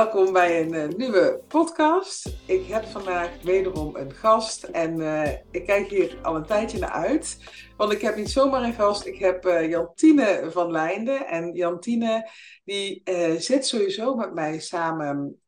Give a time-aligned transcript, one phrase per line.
[0.00, 2.32] welkom bij een uh, nieuwe podcast.
[2.46, 6.90] Ik heb vandaag wederom een gast en uh, ik kijk hier al een tijdje naar
[6.90, 7.38] uit.
[7.76, 11.26] Want ik heb niet zomaar een gast, ik heb uh, Jantine van Leinden.
[11.26, 12.30] En Jantine
[12.64, 13.02] die
[13.38, 15.40] zit sowieso met mij samen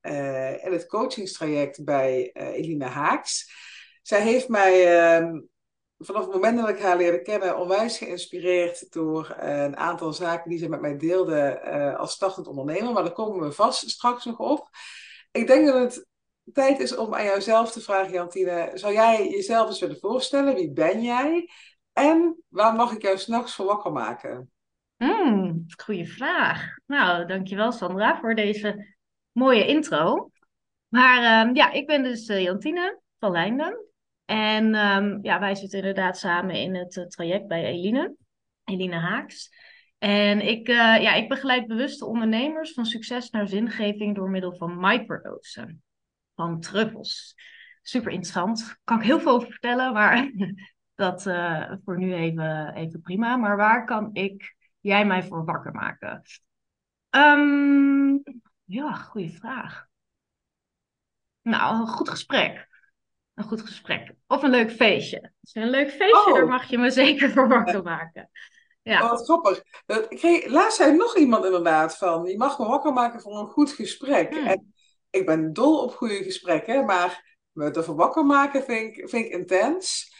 [0.62, 3.53] in het coachingstraject bij Elina Haaks.
[4.03, 5.41] Zij heeft mij ehm,
[6.05, 10.50] vanaf het moment dat ik haar leerde kennen, onwijs geïnspireerd door uh, een aantal zaken
[10.50, 12.93] die ze met mij deelde uh, als startend ondernemer.
[12.93, 14.68] Maar daar komen we vast straks nog op.
[15.31, 16.07] Ik denk dat het
[16.53, 18.71] tijd is om aan jouzelf te vragen, Jantine.
[18.75, 20.54] Zou jij jezelf eens willen voorstellen?
[20.54, 21.49] Wie ben jij?
[21.93, 24.50] En waar mag ik jou s'nachts voor wakker maken?
[24.96, 26.76] Hmm, goeie vraag.
[26.87, 28.96] Nou, dankjewel Sandra voor deze
[29.32, 30.31] mooie intro.
[30.89, 33.92] Maar uh, ja, ik ben dus uh, Jantine van Lijnden.
[34.33, 38.17] En um, ja, wij zitten inderdaad samen in het uh, traject bij Eline,
[38.64, 39.51] Eline Haaks.
[39.98, 44.81] En ik, uh, ja, ik begeleid bewuste ondernemers van succes naar zingeving door middel van
[44.81, 45.83] microdosen,
[46.34, 47.34] van truffels.
[47.83, 48.79] Super interessant.
[48.84, 50.31] Kan ik heel veel over vertellen, maar
[50.95, 53.37] dat uh, voor nu even, even prima.
[53.37, 56.23] Maar waar kan ik jij mij voor wakker maken?
[57.11, 58.23] Um,
[58.65, 59.87] ja, goede vraag.
[61.43, 62.71] Nou, een goed gesprek
[63.34, 64.14] een goed gesprek.
[64.27, 65.33] Of een leuk feestje.
[65.41, 66.34] Dus een leuk feestje, oh.
[66.34, 68.30] daar mag je me zeker voor wakker maken.
[68.83, 69.02] Ja.
[69.02, 69.62] Oh, wat grappig.
[70.08, 73.47] Ik kreeg, laatst zei nog iemand inderdaad van, je mag me wakker maken voor een
[73.47, 74.34] goed gesprek.
[74.34, 74.47] Hmm.
[74.47, 74.75] En
[75.10, 79.33] ik ben dol op goede gesprekken, maar me ervoor wakker maken vind ik, vind ik
[79.33, 80.10] intens.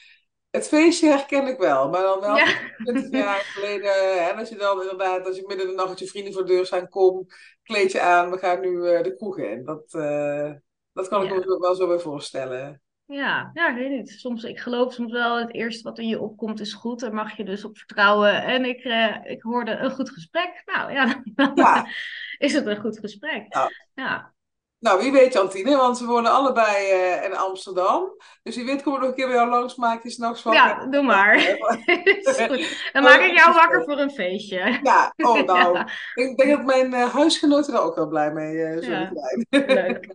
[0.51, 2.47] Het feestje herken ik wel, maar dan wel ja.
[2.77, 4.29] 20 jaar geleden.
[4.29, 6.53] En als je dan inderdaad, als je midden in de nacht je vrienden voor de
[6.53, 7.27] deur zijn, kom,
[7.63, 9.65] kleed je aan, we gaan nu uh, de kroeg in.
[9.65, 10.53] Dat, uh,
[10.93, 12.83] dat kan ik me wel zo weer voorstellen.
[13.13, 14.11] Ja, ja, ik weet niet.
[14.11, 17.01] Soms, ik geloof soms wel, het eerste wat in je opkomt is goed.
[17.01, 18.43] Daar mag je dus op vertrouwen.
[18.43, 20.63] En ik, eh, ik hoorde een goed gesprek.
[20.65, 21.87] Nou ja, dan ja.
[22.39, 23.47] is het een goed gesprek.
[23.49, 23.71] Ja.
[23.95, 24.33] ja.
[24.79, 28.17] Nou, wie weet Jantine, want we wonen allebei uh, in Amsterdam.
[28.43, 30.63] Dus wie weet kom ik nog een keer bij jou langs, maak je s'nachts wakker.
[30.63, 31.37] Ja, doe maar.
[32.93, 34.79] Dan maak ik jou wakker voor een feestje.
[34.83, 35.79] Ja, oh nou.
[36.15, 39.67] Ik denk dat mijn uh, huisgenoten er ook wel blij mee uh, zullen zijn.
[39.67, 40.15] Leuk.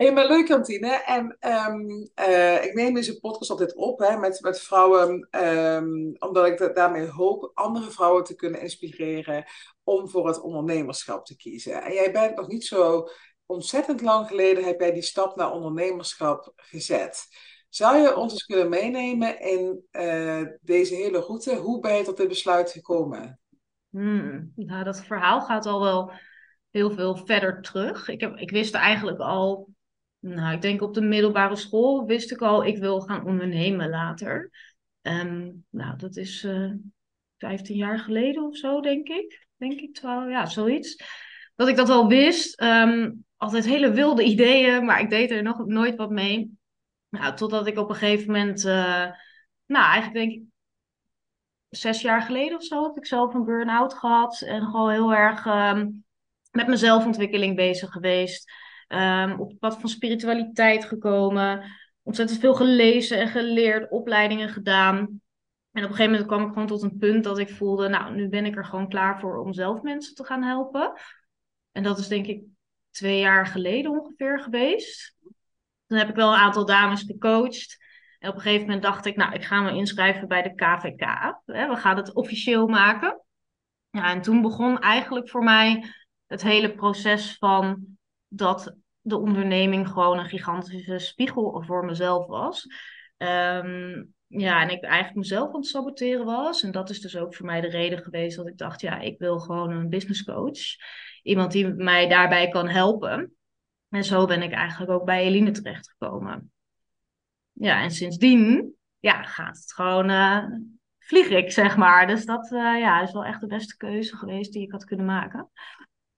[0.00, 1.02] Hey, maar leuk, Kantine.
[1.04, 6.46] En um, uh, ik neem deze podcast altijd op hè, met, met vrouwen, um, omdat
[6.46, 9.44] ik daarmee hoop andere vrouwen te kunnen inspireren
[9.84, 11.82] om voor het ondernemerschap te kiezen.
[11.82, 13.08] En jij bent nog niet zo
[13.46, 17.26] ontzettend lang geleden, heb jij die stap naar ondernemerschap gezet.
[17.68, 21.56] Zou je ons eens kunnen meenemen in uh, deze hele route?
[21.56, 23.40] Hoe ben je tot dit besluit gekomen?
[23.90, 26.12] Hmm, nou, dat verhaal gaat al wel
[26.70, 28.08] heel veel verder terug.
[28.08, 29.68] Ik, heb, ik wist eigenlijk al
[30.20, 34.50] nou, ik denk op de middelbare school wist ik al, ik wil gaan ondernemen later.
[35.02, 36.72] Um, nou, dat is uh, eh,
[37.38, 39.46] 15 jaar geleden of zo, denk ik.
[39.56, 41.02] Denk ik, 12, ja, zoiets.
[41.54, 42.62] Dat ik dat al wist.
[42.62, 46.58] Um, altijd hele wilde ideeën, maar ik deed er nog nooit wat mee.
[47.08, 49.06] Nou, totdat ik op een gegeven moment, uh,
[49.66, 50.42] nou, eigenlijk denk ik
[51.68, 54.40] zes jaar geleden of zo, heb ik zelf een burn-out gehad.
[54.40, 56.04] En gewoon heel erg um,
[56.50, 58.52] met mijn zelfontwikkeling bezig geweest.
[58.92, 61.64] Um, op het pad van spiritualiteit gekomen.
[62.02, 64.98] Ontzettend veel gelezen en geleerd, opleidingen gedaan.
[65.72, 68.14] En op een gegeven moment kwam ik gewoon tot een punt dat ik voelde, nou,
[68.14, 70.92] nu ben ik er gewoon klaar voor om zelf mensen te gaan helpen.
[71.72, 72.42] En dat is denk ik
[72.90, 75.16] twee jaar geleden ongeveer geweest.
[75.86, 77.78] Toen heb ik wel een aantal dames gecoacht.
[78.18, 81.04] En op een gegeven moment dacht ik, nou, ik ga me inschrijven bij de KVK.
[81.44, 83.22] We gaan het officieel maken.
[83.90, 85.84] Ja, en toen begon eigenlijk voor mij
[86.26, 87.98] het hele proces van
[88.32, 92.66] dat de onderneming gewoon een gigantische spiegel voor mezelf was.
[93.16, 96.62] Um, ja, en ik eigenlijk mezelf aan het saboteren was.
[96.62, 99.18] En dat is dus ook voor mij de reden geweest dat ik dacht, ja, ik
[99.18, 100.58] wil gewoon een business coach.
[101.22, 103.34] Iemand die mij daarbij kan helpen.
[103.88, 106.52] En zo ben ik eigenlijk ook bij Eline terechtgekomen.
[107.52, 110.44] Ja, en sindsdien ja, gaat het gewoon, uh,
[110.98, 112.06] vlieg ik, zeg maar.
[112.06, 115.06] Dus dat uh, ja, is wel echt de beste keuze geweest die ik had kunnen
[115.06, 115.50] maken.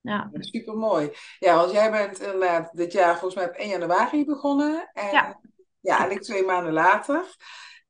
[0.03, 0.31] Ja.
[0.33, 1.11] Super mooi.
[1.39, 4.91] Ja, want jij bent inderdaad dit jaar volgens mij op 1 januari begonnen.
[4.93, 5.41] En, ja.
[5.81, 7.37] Ja, en ik twee maanden later.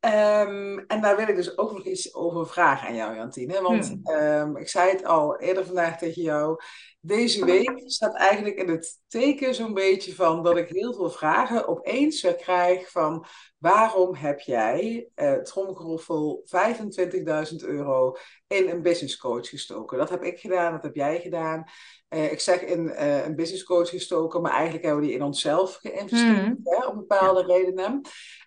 [0.04, 3.60] Um, en daar wil ik dus ook nog iets over vragen aan jou, Jantine.
[3.60, 4.14] Want hmm.
[4.14, 6.60] um, ik zei het al eerder vandaag tegen jou.
[7.00, 11.68] Deze week staat eigenlijk in het teken zo'n beetje van dat ik heel veel vragen
[11.68, 13.26] opeens weer krijg van
[13.62, 18.16] waarom heb jij, uh, tromgeroffel, 25.000 euro
[18.46, 19.98] in een business coach gestoken?
[19.98, 21.64] Dat heb ik gedaan, dat heb jij gedaan.
[22.08, 25.24] Uh, ik zeg in uh, een business coach gestoken, maar eigenlijk hebben we die in
[25.24, 26.60] onszelf geïnvesteerd, hmm.
[26.64, 28.00] hè, om bepaalde redenen.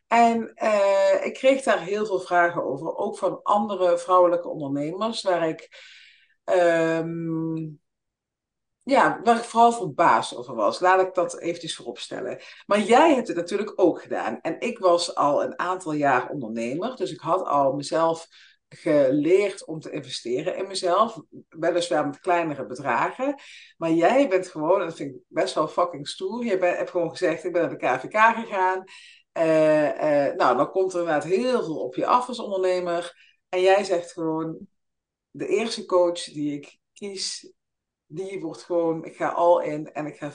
[0.08, 0.52] En
[1.24, 5.70] ik kreeg daar heel veel vragen over, ook van andere vrouwelijke ondernemers, waar ik
[6.46, 7.80] um,
[8.86, 10.80] ja, waar ik vooral verbaasd over was.
[10.80, 12.42] Laat ik dat eventjes vooropstellen.
[12.66, 14.40] Maar jij hebt het natuurlijk ook gedaan.
[14.42, 16.96] En ik was al een aantal jaar ondernemer.
[16.96, 18.28] Dus ik had al mezelf
[18.70, 21.20] geleerd om te investeren in mezelf.
[21.50, 23.36] Weliswaar met kleinere bedragen.
[23.78, 26.46] Maar jij bent gewoon, en dat vind ik best wel fucking stoer.
[26.46, 28.84] Je bent, hebt gewoon gezegd, ik ben naar de KVK gegaan.
[29.38, 33.14] Uh, uh, nou, dan komt er inderdaad heel veel op je af als ondernemer.
[33.50, 34.68] En jij zegt gewoon,
[35.31, 37.54] de eerste coach die ik kies,
[38.16, 40.32] die wordt gewoon, ik ga al in en ik ga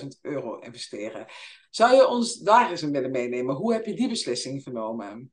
[0.00, 1.26] 25.000 euro investeren.
[1.70, 3.54] Zou je ons daar eens in willen meenemen?
[3.54, 5.32] Hoe heb je die beslissing genomen?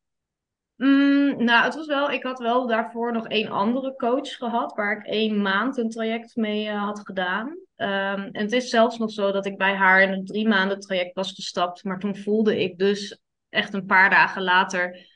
[0.75, 4.97] Mm, nou, het was wel, ik had wel daarvoor nog één andere coach gehad, waar
[4.97, 7.47] ik één maand een traject mee uh, had gedaan.
[7.47, 10.79] Um, en het is zelfs nog zo dat ik bij haar in een drie maanden
[10.79, 13.19] traject was gestapt, maar toen voelde ik dus
[13.49, 15.08] echt een paar dagen later,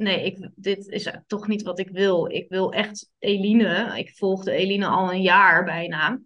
[0.00, 2.30] nee, ik, dit is toch niet wat ik wil.
[2.30, 6.20] Ik wil echt Eline, ik volgde Eline al een jaar bijna.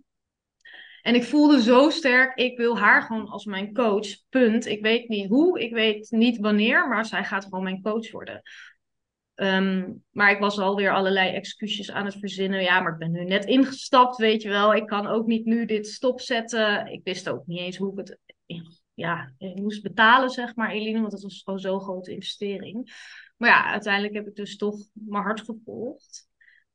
[1.02, 4.06] En ik voelde zo sterk, ik wil haar gewoon als mijn coach.
[4.28, 4.66] Punt.
[4.66, 8.42] Ik weet niet hoe, ik weet niet wanneer, maar zij gaat gewoon mijn coach worden.
[9.34, 12.62] Ehm, maar ik was alweer allerlei excuses aan het verzinnen.
[12.62, 14.74] Ja, maar ik ben nu net ingestapt, weet je wel.
[14.74, 16.86] Ik kan ook niet nu dit stopzetten.
[16.86, 18.18] Ik wist ook niet eens hoe ik het
[18.94, 21.00] ja, ik moest betalen, zeg maar, Eline.
[21.00, 22.92] Want het was gewoon zo'n grote investering.
[23.36, 26.28] Maar ja, uiteindelijk heb ik dus toch mijn hart gevolgd.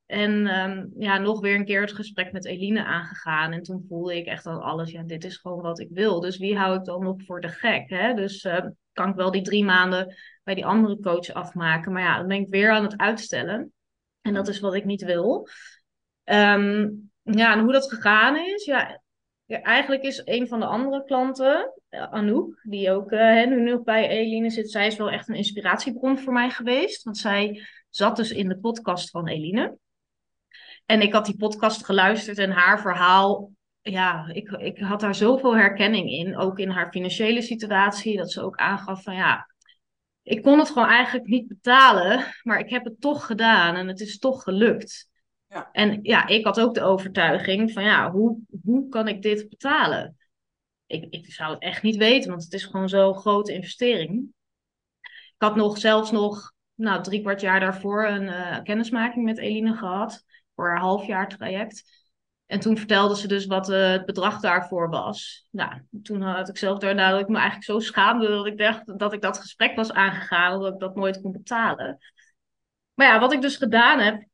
[0.06, 3.52] En ehm, ja, nog weer een keer het gesprek met Eline aangegaan.
[3.52, 6.20] En toen voelde ik echt al alles, ja, dit is gewoon wat ik wil.
[6.20, 7.90] Dus wie hou ik dan nog voor de gek?
[7.90, 8.14] Hè?
[8.14, 11.92] Dus uh, kan ik wel die drie maanden bij die andere coach afmaken.
[11.92, 13.74] Maar ja, dan ben ik weer aan het uitstellen.
[14.22, 15.48] En dat is wat ik niet wil.
[16.24, 16.90] Ehm,
[17.22, 18.99] ja, en hoe dat gegaan is, ja,
[19.58, 24.10] eigenlijk is een van de andere klanten, eh, Anouk, die ook uh, nu nog bij
[24.10, 27.04] Eline zit, zij is wel echt een inspiratiebron voor mij geweest.
[27.04, 29.78] Want zij zat dus in de podcast van Eline.
[30.86, 33.52] En ik had die podcast geluisterd en haar verhaal,
[33.82, 36.38] ja, ik, ik had daar zoveel herkenning in.
[36.38, 39.48] Ook in haar financiële situatie, dat ze ook aangaf van ja,
[40.24, 44.00] ik kon het gewoon eigenlijk niet betalen, maar ik heb het toch gedaan en het
[44.00, 45.09] is toch gelukt.
[45.72, 50.18] En ja, ik had ook de overtuiging van ja, hoe, hoe kan ik dit betalen?
[50.86, 54.34] Ik, ik zou het echt niet weten, want het is gewoon zo'n grote investering.
[55.02, 59.76] Ik had nog zelfs nog, nou, drie kwart jaar daarvoor een uh, kennismaking met Eline
[59.76, 60.26] gehad
[60.56, 62.08] voor haar halfjaar traject.
[62.46, 65.48] En toen vertelde ze dus wat uh, het bedrag daarvoor was.
[65.52, 69.00] Nou, toen had ik zelf daarna dat ik me eigenlijk zo schaamde dat ik dacht
[69.00, 71.98] dat ik dat gesprek was aangegaan, omdat ik dat nooit kon betalen.
[72.94, 74.29] Maar ja, wat ik dus gedaan heb,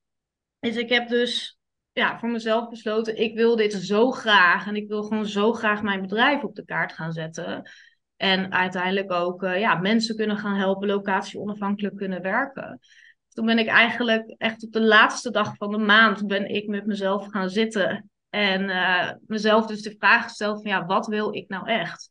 [0.59, 1.59] is ik heb dus
[1.91, 5.81] ja, voor mezelf besloten, ik wil dit zo graag en ik wil gewoon zo graag
[5.81, 7.71] mijn bedrijf op de kaart gaan zetten.
[8.15, 12.79] En uiteindelijk ook uh, ja, mensen kunnen gaan helpen, locatie onafhankelijk kunnen werken
[13.35, 16.85] toen ben ik eigenlijk echt op de laatste dag van de maand ben ik met
[16.85, 18.09] mezelf gaan zitten.
[18.29, 22.09] En uh, mezelf dus de vraag gesteld van ja, wat wil ik nou echt?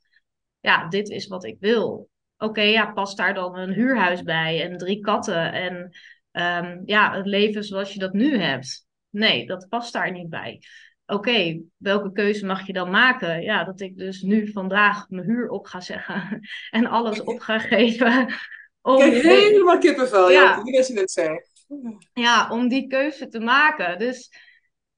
[0.61, 2.09] Ja, dit is wat ik wil.
[2.39, 5.91] Oké, ja, past daar dan een huurhuis bij en drie katten en
[6.37, 8.87] um, ja, het leven zoals je dat nu hebt?
[9.11, 10.61] Nee, dat past daar niet bij.
[11.07, 13.43] Oké, welke keuze mag je dan maken?
[13.43, 16.41] Ja, dat ik dus nu vandaag mijn huur op ga zeggen
[16.71, 18.35] en alles op ga geven
[18.83, 20.63] om Kijk, helemaal kippenvel, ja.
[20.63, 21.51] die als je het zegt.
[22.13, 23.99] Ja, om die keuze te maken.
[23.99, 24.31] Dus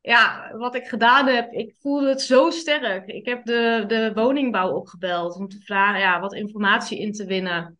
[0.00, 3.07] ja, wat ik gedaan heb, ik voelde het zo sterk.
[3.07, 7.76] Ik heb de, de woningbouw opgebeld om te vragen, ja, wat informatie in te winnen.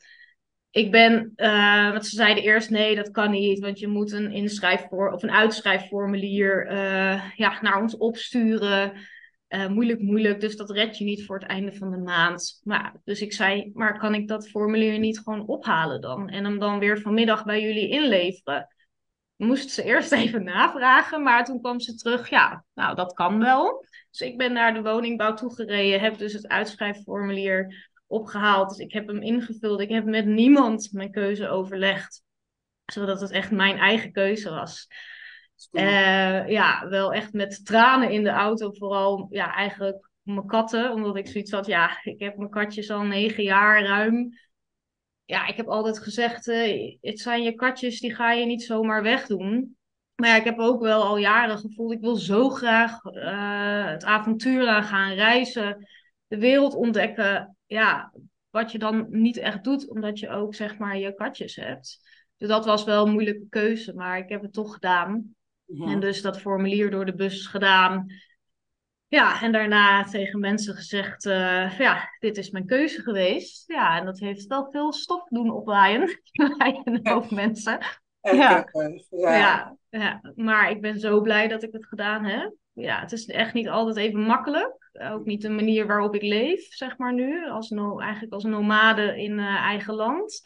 [0.76, 4.33] Ik ben, uh, want ze zeiden eerst nee, dat kan niet, want je moet een
[4.33, 8.92] inschrijfvoor of een uitschrijfformulier uh, ja, naar ons opsturen.
[9.49, 12.62] Uh, moeilijk, moeilijk, dus dat red je niet voor het einde van de maand.
[13.04, 16.28] Dus ik zei, maar kan ik dat formulier niet gewoon ophalen dan?
[16.28, 18.75] En hem dan weer vanmiddag bij jullie inleveren?
[19.37, 23.85] Moest ze eerst even navragen, maar toen kwam ze terug, ja, nou dat kan wel.
[24.11, 28.69] Dus ik ben naar de woningbouw toegereden, heb dus het uitschrijfformulier opgehaald.
[28.69, 32.23] Dus ik heb hem ingevuld, ik heb met niemand mijn keuze overlegd.
[32.85, 34.89] Zodat het echt mijn eigen keuze was.
[35.73, 38.73] Uh, ja, wel echt met tranen in de auto.
[38.73, 40.93] Vooral ja, eigenlijk mijn katten.
[40.93, 44.39] Omdat ik zoiets had, ja, ik heb mijn katjes al negen jaar ruim.
[45.25, 49.03] Ja, ik heb altijd gezegd, uh, het zijn je katjes, die ga je niet zomaar
[49.03, 49.77] wegdoen.
[50.15, 54.05] Maar ja, ik heb ook wel al jaren gevoeld, ik wil zo graag uh, het
[54.05, 55.89] avontuur aan gaan reizen.
[56.27, 57.56] De wereld ontdekken.
[57.67, 58.13] Ja,
[58.51, 62.01] wat je dan niet echt doet, omdat je ook zeg maar je katjes hebt.
[62.37, 65.35] Dus dat was wel een moeilijke keuze, maar ik heb het toch gedaan.
[65.67, 68.07] En dus dat formulier door de bus gedaan.
[69.09, 73.65] Ja, en daarna tegen mensen gezegd, uh, ja, dit is mijn keuze geweest.
[73.67, 76.21] Ja, en dat heeft wel veel stof doen opwaaien
[76.59, 77.79] bij een hoop mensen.
[78.21, 78.69] Ja.
[79.11, 79.37] Ja.
[79.37, 79.77] ja.
[79.89, 82.55] Ja, maar ik ben zo blij dat ik het gedaan heb.
[82.73, 84.86] ja, het is echt niet altijd even makkelijk.
[84.99, 87.49] Ook niet de manier waarop ik leef, zeg maar nu.
[87.50, 90.45] Als no eigenlijk als nomade in uh, eigen land.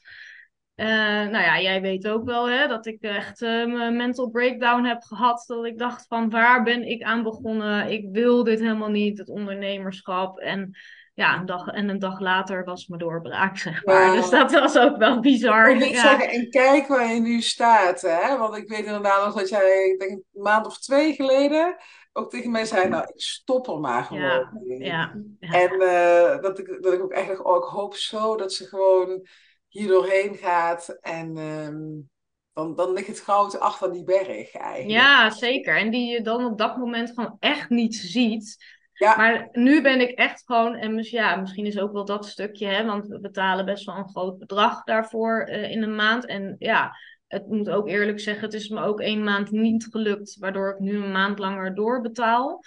[0.77, 4.85] Uh, nou ja, jij weet ook wel hè, dat ik echt uh, mijn mental breakdown
[4.85, 5.45] heb gehad.
[5.47, 7.91] Dat ik dacht van waar ben ik aan begonnen?
[7.91, 10.39] Ik wil dit helemaal niet, het ondernemerschap.
[10.39, 10.77] En
[11.15, 14.13] ja, een dag, en een dag later was mijn doorbraak, zeg maar.
[14.13, 15.71] Dus dat was ook wel bizar.
[15.71, 16.01] Ik ja.
[16.01, 18.39] zeggen, en kijk waar je nu staat, hè.
[18.39, 21.77] Want ik weet inderdaad nog dat jij, ik denk een maand of twee geleden,
[22.13, 25.53] ook tegen mij zei, nou, ik stop er maar gewoon ja, Ja, ja.
[25.53, 29.27] En uh, dat, ik, dat ik ook eigenlijk, oh, ik hoop zo dat ze gewoon
[29.69, 31.37] hier doorheen gaat en...
[31.37, 32.09] Um,
[32.53, 34.91] dan, dan ligt het goud achter die berg eigenlijk.
[34.91, 35.77] Ja, zeker.
[35.77, 38.79] En die je dan op dat moment gewoon echt niet ziet.
[38.93, 39.17] Ja.
[39.17, 42.85] Maar nu ben ik echt gewoon, en ja, misschien is ook wel dat stukje, hè,
[42.85, 46.27] want we betalen best wel een groot bedrag daarvoor uh, in een maand.
[46.27, 46.97] En ja,
[47.31, 50.79] het moet ook eerlijk zeggen, het is me ook één maand niet gelukt, waardoor ik
[50.79, 52.61] nu een maand langer doorbetaal.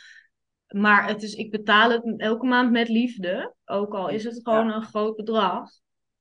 [0.67, 4.71] Maar het is, ik betaal het elke maand met liefde, ook al is het gewoon
[4.71, 5.69] een groot bedrag.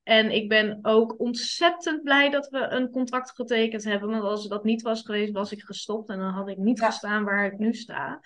[0.03, 4.11] En ik ben ook ontzettend blij dat we een contract getekend hebben.
[4.11, 7.25] Want als dat niet was geweest, was ik gestopt en dan had ik niet gestaan
[7.25, 8.21] waar ik nu sta.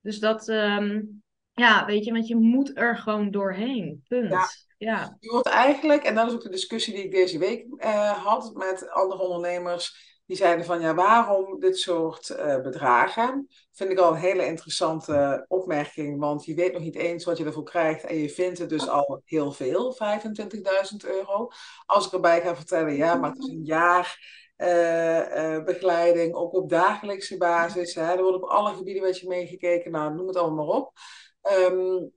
[0.00, 1.02] Dus dat, ehm,
[1.52, 4.02] ja, weet je, want je moet er gewoon doorheen.
[4.08, 4.30] Punt.
[4.30, 4.46] Ja.
[4.76, 5.16] Ja.
[5.20, 8.54] Je wordt eigenlijk, en dat is ook de discussie die ik deze week uh, had
[8.54, 10.14] met andere ondernemers.
[10.26, 13.48] Die zeiden van ja, waarom dit soort uh, bedragen?
[13.72, 17.44] Vind ik al een hele interessante opmerking, want je weet nog niet eens wat je
[17.44, 21.48] ervoor krijgt en je vindt het dus al heel veel, 25.000 euro.
[21.86, 24.18] Als ik erbij ga vertellen, ja, maar het is een jaar
[24.56, 27.94] uh, uh, begeleiding, ook op dagelijkse basis.
[27.94, 28.02] Hè.
[28.02, 30.92] Er wordt op alle gebieden met je meegekeken, nou, noem het allemaal maar op.
[31.42, 32.12] Um,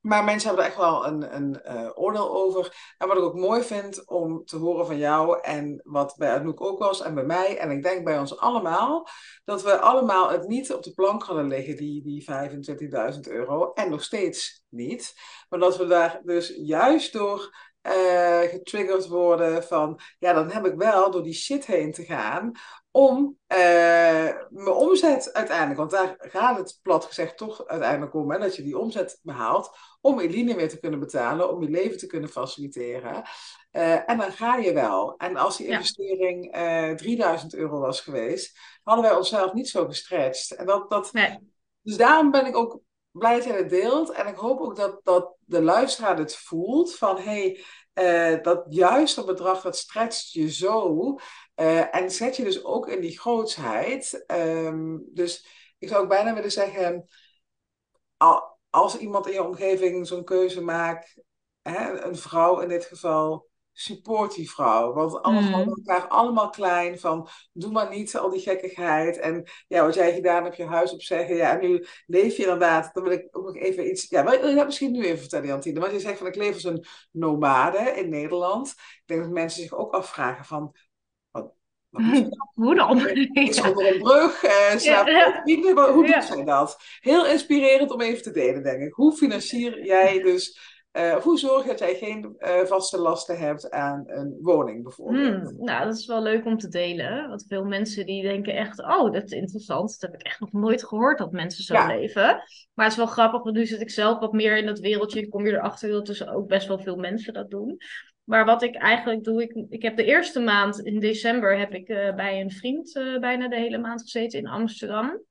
[0.00, 2.94] maar mensen hebben er echt wel een, een uh, oordeel over.
[2.98, 6.60] En wat ik ook mooi vind om te horen van jou en wat bij Anouk
[6.60, 9.08] ook was en bij mij en ik denk bij ons allemaal,
[9.44, 12.24] dat we allemaal het niet op de plank hadden liggen, die, die
[13.14, 13.72] 25.000 euro.
[13.72, 15.14] En nog steeds niet.
[15.48, 20.74] Maar dat we daar dus juist door uh, getriggerd worden van, ja, dan heb ik
[20.74, 22.52] wel door die shit heen te gaan
[22.90, 23.58] om uh,
[24.48, 28.62] mijn omzet uiteindelijk, want daar gaat het plat gezegd toch uiteindelijk om, hè, dat je
[28.62, 33.22] die omzet behaalt, om Eline weer te kunnen betalen, om je leven te kunnen faciliteren.
[33.72, 35.16] Uh, en dan ga je wel.
[35.16, 40.58] En als die investering uh, 3000 euro was geweest, hadden wij onszelf niet zo gestretched.
[40.58, 41.38] En dat, dat, nee.
[41.82, 42.80] Dus daarom ben ik ook
[43.10, 44.10] blij dat jij het deelt.
[44.10, 48.64] En ik hoop ook dat, dat de luisteraar het voelt van hé, hey, uh, dat
[48.68, 51.18] juiste bedrag dat stretcht je zo.
[51.60, 54.24] Uh, en zet je dus ook in die grootsheid.
[54.26, 55.46] Um, dus
[55.78, 57.08] ik zou ook bijna willen zeggen,
[58.70, 61.22] als iemand in je omgeving zo'n keuze maakt,
[61.62, 64.92] hè, een vrouw in dit geval, support die vrouw.
[64.92, 65.46] Want alle mm.
[65.46, 69.18] vrouwen elkaar allemaal klein van doe maar niet al die gekkigheid.
[69.18, 71.36] En ja, wat jij gedaan hebt, je huis opzeggen.
[71.36, 72.94] Ja, en nu leef je inderdaad.
[72.94, 74.08] Dan wil ik ook nog even iets.
[74.08, 75.80] Ja, wil je dat misschien nu even vertellen, Jantine?
[75.80, 78.68] Want je zegt van ik leef als een nomade in Nederland.
[78.68, 80.76] Ik denk dat mensen zich ook afvragen van.
[82.54, 83.08] Hoe dan?
[83.32, 84.38] Is onder een brug,
[84.76, 85.40] slaap ja.
[85.44, 85.92] vrienden.
[85.92, 86.76] Hoe doet zij dat?
[87.00, 88.92] Heel inspirerend om even te delen, denk ik.
[88.92, 93.70] Hoe financier jij dus uh, hoe zorg je dat jij geen uh, vaste lasten hebt
[93.70, 95.50] aan een woning bijvoorbeeld?
[95.50, 97.28] Hmm, nou, dat is wel leuk om te delen.
[97.28, 100.00] Want veel mensen die denken echt, oh, dat is interessant.
[100.00, 102.42] Dat heb ik echt nog nooit gehoord dat mensen zo leven.
[102.74, 105.28] Maar het is wel grappig, want nu zit ik zelf wat meer in dat wereldje.
[105.28, 107.76] Kom je erachter dat dus ook best wel veel mensen dat doen.
[108.28, 111.88] Maar wat ik eigenlijk doe, ik, ik heb de eerste maand in december heb ik
[111.88, 115.22] uh, bij een vriend bijna de hele maand gezeten in Amsterdam.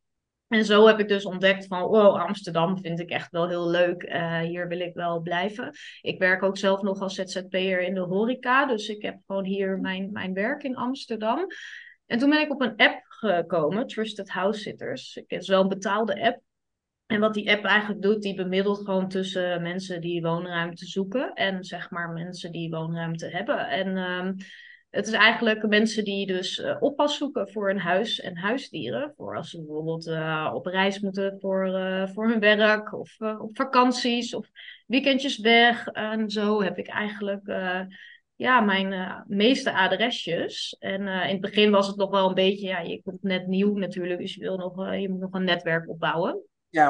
[0.48, 4.04] En zo heb ik dus ontdekt van, wow, Amsterdam vind ik echt wel heel leuk.
[4.04, 5.72] Uh, hier wil ik wel blijven.
[6.02, 8.66] Ik werk ook zelf nog als ZZP'er in de horeca.
[8.66, 11.46] Dus ik heb gewoon hier mijn, mijn werk in Amsterdam.
[12.06, 15.14] En toen ben ik op een app gekomen, Trusted House Sitters.
[15.14, 16.42] Het is wel een betaalde app.
[17.08, 21.64] En wat die app eigenlijk doet, die bemiddelt gewoon tussen mensen die woonruimte zoeken en
[21.64, 23.70] zeg maar mensen die woonruimte hebben.
[23.70, 24.36] En um,
[24.90, 29.14] het is eigenlijk mensen die dus uh, oppas zoeken voor een huis en huisdieren.
[29.18, 33.50] Voor als ze bijvoorbeeld uh, op reis moeten voor, uh, voor hun werk of op
[33.54, 34.50] vakanties of
[34.88, 35.88] weekendjes weg.
[35.88, 37.46] En zo heb ik eigenlijk
[38.36, 40.76] ja, mijn meeste adresjes.
[40.80, 43.78] En in het begin was het nog wel een beetje, ja, je komt net nieuw
[43.78, 46.42] natuurlijk, dus je, wil nog, je moet nog een netwerk opbouwen.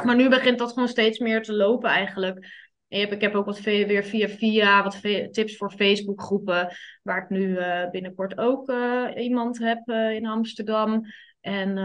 [0.03, 2.65] Maar nu begint dat gewoon steeds meer te lopen eigenlijk.
[2.87, 5.01] Ik heb ook wat weer via via wat
[5.31, 6.69] tips voor Facebook groepen.
[7.03, 11.05] Waar ik nu uh, binnenkort ook uh, iemand heb uh, in Amsterdam.
[11.41, 11.77] En,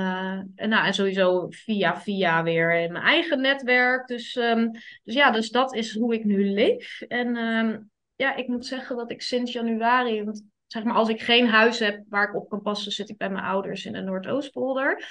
[0.55, 4.07] en, nou, en sowieso via via weer in mijn eigen netwerk.
[4.07, 4.71] Dus, um,
[5.03, 7.01] dus ja, dus dat is hoe ik nu leef.
[7.01, 10.25] En um, ja, ik moet zeggen dat ik sinds januari,
[10.67, 13.31] zeg maar als ik geen huis heb waar ik op kan passen, zit ik bij
[13.31, 15.05] mijn ouders in de Noordoostpolder.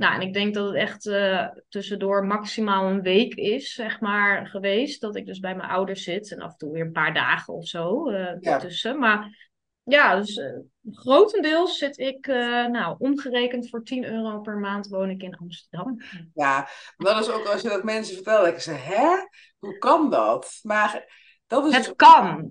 [0.00, 4.46] Nou, en ik denk dat het echt uh, tussendoor maximaal een week is, zeg maar,
[4.46, 5.00] geweest.
[5.00, 7.54] Dat ik dus bij mijn ouders zit en af en toe weer een paar dagen
[7.54, 8.94] of zo uh, ja.
[8.94, 9.50] Maar
[9.82, 10.58] ja, dus uh,
[10.90, 16.00] grotendeels zit ik, nou, omgerekend voor 10 euro per maand woon ik in Amsterdam.
[16.34, 19.26] Ja, dat is ook als je dat mensen vertelt, dat ik zeg, hè?
[19.58, 20.58] Hoe kan dat?
[20.62, 21.04] Maar
[21.46, 21.74] dat is...
[21.74, 22.48] Het dus kan.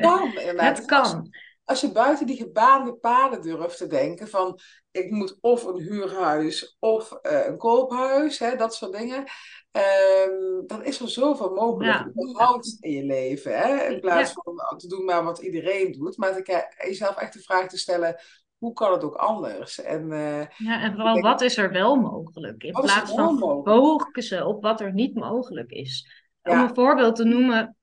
[0.00, 1.30] kan Het kan
[1.70, 4.58] als je buiten die gebaande paden durft te denken van
[4.90, 9.24] ik moet of een huurhuis of uh, een koophuis, hè, dat soort dingen.
[9.72, 12.60] Um, dan is er zoveel mogelijk ja.
[12.80, 13.58] in je leven.
[13.58, 13.84] Hè?
[13.84, 16.16] In plaats van te doen maar wat iedereen doet.
[16.16, 18.16] Maar ik, jezelf echt de vraag te stellen,
[18.58, 19.80] hoe kan het ook anders?
[19.80, 22.62] En, uh, ja, en vooral wat is er wel mogelijk?
[22.62, 26.26] In plaats van focussen op wat er niet mogelijk is.
[26.42, 27.76] Om een voorbeeld te noemen,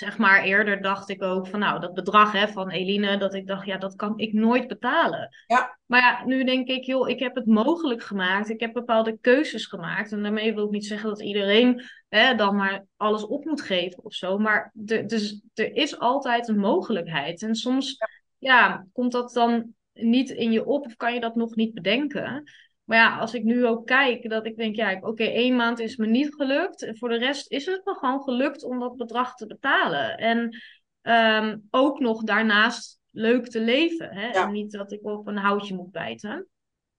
[0.00, 3.46] zeg maar, eerder dacht ik ook van, nou, dat bedrag hè, van Eline, dat ik
[3.46, 5.28] dacht, ja, dat kan ik nooit betalen.
[5.46, 5.78] Ja.
[5.86, 8.48] Maar ja, nu denk ik, joh, ik heb het mogelijk gemaakt.
[8.48, 10.12] Ik heb bepaalde keuzes gemaakt.
[10.12, 14.04] En daarmee wil ik niet zeggen dat iedereen hè, dan maar alles op moet geven
[14.04, 14.38] of zo.
[14.38, 17.42] Maar er, dus, er is altijd een mogelijkheid.
[17.42, 17.96] En soms,
[18.38, 22.50] ja, komt dat dan niet in je op of kan je dat nog niet bedenken.
[22.90, 25.96] Maar ja, als ik nu ook kijk, dat ik denk, ja, oké, één maand is
[25.96, 26.82] me niet gelukt.
[26.82, 30.16] En voor de rest is het me gewoon gelukt om dat bedrag te betalen.
[30.16, 30.56] En
[31.02, 34.14] ehm, ook nog daarnaast leuk te leven.
[34.14, 34.28] Hè?
[34.28, 36.48] En niet dat ik op een houtje moet bijten.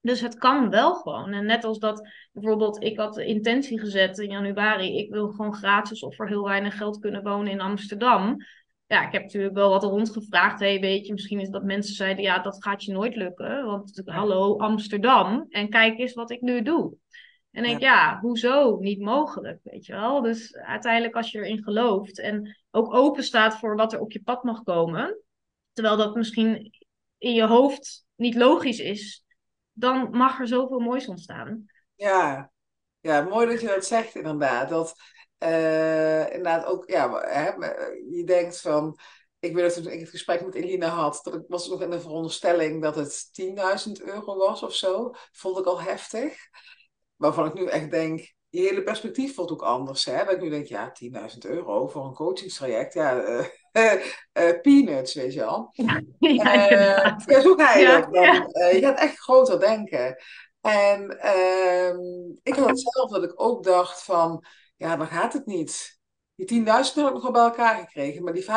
[0.02, 1.34] Dus het kan wel gewoon.
[1.34, 5.56] En net als dat bijvoorbeeld, ik had de intentie gezet in januari, ik wil gewoon
[5.56, 8.38] gratis of voor heel weinig geld kunnen wonen in Amsterdam
[8.92, 10.60] ja, ik heb natuurlijk wel wat rondgevraagd.
[10.60, 13.66] Hey, weet je, misschien is dat mensen zeiden, ja, dat gaat je nooit lukken.
[13.66, 15.46] Want hallo, Amsterdam.
[15.50, 16.96] En kijk eens wat ik nu doe.
[17.52, 17.94] En denk, ja.
[17.94, 18.78] ja, hoezo?
[18.80, 20.22] Niet mogelijk, weet je wel.
[20.22, 24.22] Dus uiteindelijk als je erin gelooft en ook open staat voor wat er op je
[24.22, 25.20] pad mag komen.
[25.74, 26.74] Terwijl dat misschien
[27.18, 29.24] in je hoofd niet logisch is.
[29.72, 31.66] Dan mag er zoveel moois ontstaan.
[31.96, 32.52] Ja,
[33.00, 34.70] ja mooi dat je dat zegt inderdaad.
[34.70, 34.96] Dat
[35.44, 37.50] uh, inderdaad ook, ja, hè,
[38.10, 39.00] je denkt van,
[39.40, 41.90] ik weet dat toen ik het gesprek met Elina had, dat ik was nog in
[41.90, 43.30] de veronderstelling dat het
[43.88, 45.12] 10.000 euro was of zo.
[45.32, 46.38] Vond ik al heftig.
[47.16, 50.06] Waarvan ik nu echt denk, je hele perspectief wordt ook anders.
[50.06, 50.24] Hè?
[50.24, 50.92] Dat ik nu denk, ja,
[51.32, 55.70] 10.000 euro voor een coachingstraject, ja, uh, uh, peanuts, weet je wel.
[55.72, 56.02] Ja,
[57.26, 58.76] ja, zo ga je ja, dat dan.
[58.76, 60.16] je gaat echt groter denken.
[60.62, 62.00] En ehm,
[62.44, 64.46] ik had het zelf dat ik ook dacht van,
[64.82, 66.00] ja, dan gaat het niet.
[66.36, 68.48] Die 10.000 heb ik nog wel bij elkaar gekregen, maar die 25.000,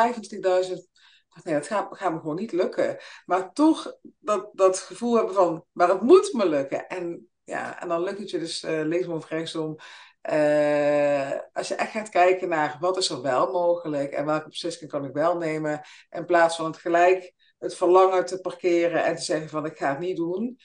[1.43, 2.97] nee, dat gaat, me gewoon niet lukken.
[3.25, 6.87] Maar toch dat, dat gevoel hebben van, maar het moet me lukken.
[6.87, 9.75] En, ja, en dan lukt het je dus uh, linksom of rechtsom.
[10.29, 14.89] Uh, als je echt gaat kijken naar wat is er wel mogelijk en welke beslissingen
[14.89, 19.21] kan ik wel nemen, in plaats van het gelijk het verlangen te parkeren en te
[19.21, 20.57] zeggen van ik ga het niet doen,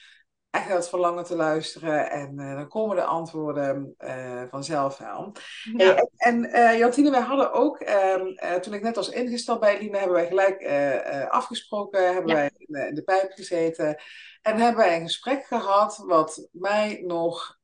[0.51, 2.11] echt het verlangen te luisteren.
[2.11, 5.33] En uh, dan komen de antwoorden uh, vanzelf wel.
[5.77, 5.95] Ja.
[5.95, 9.99] en, en uh, Jantine, wij hadden ook, um, toen ik net was ingesteld bij Eline,
[9.99, 10.67] hebben wij gelijk
[11.29, 14.03] afgesproken, hebben wij in de, in de, pijp gezeten.
[14.43, 17.59] En hebben wij een gesprek gehad wat mij nog,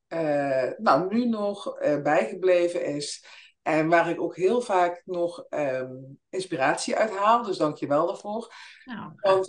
[0.76, 3.24] nou nu nog bijgebleven is.
[3.62, 7.42] En waar ik ook heel vaak nog um, inspiratie uit haal.
[7.42, 8.54] Dus dank je wel daarvoor.
[8.84, 9.46] Nou, Want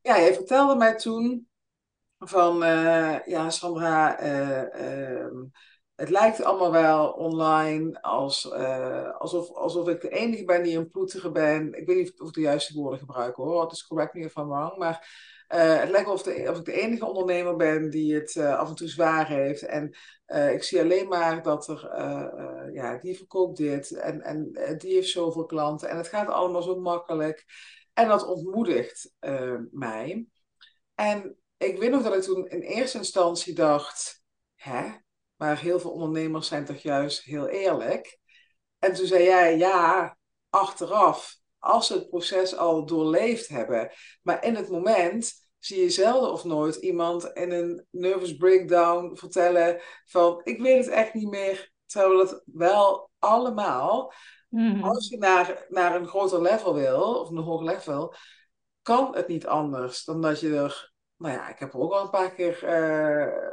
[0.00, 1.47] ja, jij vertelde mij toen
[2.18, 5.26] van uh, ja, Sandra, uh,
[5.94, 10.90] het lijkt allemaal wel online als, uh, alsof, alsof ik de enige ben die een
[10.90, 11.74] ploetige ben.
[11.74, 14.34] Ik weet niet of ik de juiste woorden gebruik hoor, het is correct me if
[14.34, 18.68] wrong, maar het lijkt of, de, of ik de enige ondernemer ben die het af
[18.68, 19.62] en toe zwaar heeft.
[19.62, 19.96] En
[20.52, 21.90] ik zie alleen maar dat er,
[22.72, 26.80] ja, die verkoopt dit en, en die heeft zoveel klanten en het gaat allemaal zo
[26.80, 27.44] makkelijk.
[27.92, 29.14] En dat ontmoedigt
[29.70, 30.26] mij.
[30.94, 34.22] En ik weet nog dat ik toen in eerste instantie dacht,
[34.54, 34.84] hè,
[35.36, 38.18] maar heel veel ondernemers zijn toch juist heel eerlijk.
[38.78, 40.16] En toen zei jij, ja,
[40.50, 43.90] achteraf, als ze het proces al doorleefd hebben,
[44.22, 49.80] maar in het moment zie je zelden of nooit iemand in een nervous breakdown vertellen
[50.06, 54.12] van, ik weet het echt niet meer, terwijl het wel allemaal,
[54.48, 58.14] mm als je naar, naar een groter level wil, of een hoger level,
[58.82, 62.10] kan het niet anders dan dat je er nou ja, ik heb ook al een
[62.10, 63.52] paar keer, uh,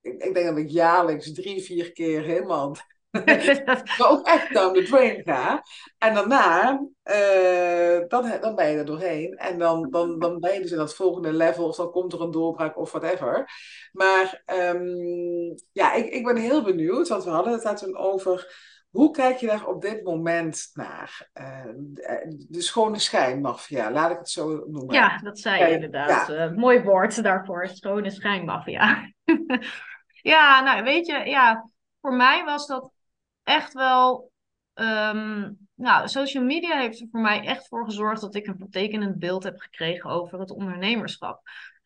[0.00, 2.76] ik, ik, denk dat ik jaarlijks drie, vier keer helemaal,
[3.98, 5.62] maar ook echt down the drain ga.
[5.98, 9.36] En daarna, uh, dan, dan ben je er doorheen.
[9.36, 12.20] En dan, dan, dan ben je dus in dat volgende level, of dan komt er
[12.20, 13.50] een doorbraak of whatever.
[13.92, 18.64] Maar um, ja, ik, ik ben heel benieuwd, want we hadden het daar toen over
[18.96, 21.28] hoe kijk je daar op dit moment naar?
[21.40, 21.64] Uh,
[22.48, 24.94] de schone schijnmafia, laat ik het zo noemen.
[24.94, 26.28] Ja, dat zei je inderdaad.
[26.28, 26.50] Ja.
[26.50, 29.10] Uh, mooi woord daarvoor, schone schijnmafia.
[30.26, 32.90] Ja, nou weet je, ja, voor mij was dat
[33.42, 34.30] echt wel.
[34.74, 39.18] ehm, nou, social media heeft er voor mij echt voor gezorgd dat ik een vertekenend
[39.18, 41.40] beeld heb gekregen over het ondernemerschap.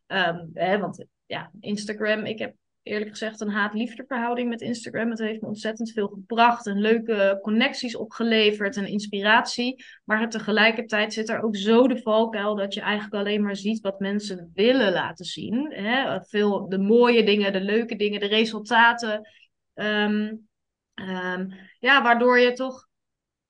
[0.06, 5.10] Ehm, hè, want ja, Instagram, ik heb eerlijk gezegd een haat-liefde verhouding met Instagram.
[5.10, 9.84] Het heeft me ontzettend veel gebracht en leuke connecties opgeleverd en inspiratie.
[10.04, 14.00] Maar tegelijkertijd zit er ook zo de valkuil dat je eigenlijk alleen maar ziet wat
[14.00, 15.72] mensen willen laten zien.
[15.72, 16.20] Hè?
[16.22, 19.28] Veel de mooie dingen, de leuke dingen, de resultaten.
[19.74, 20.34] Ehm,
[20.94, 22.88] ehm, ja, waardoor je toch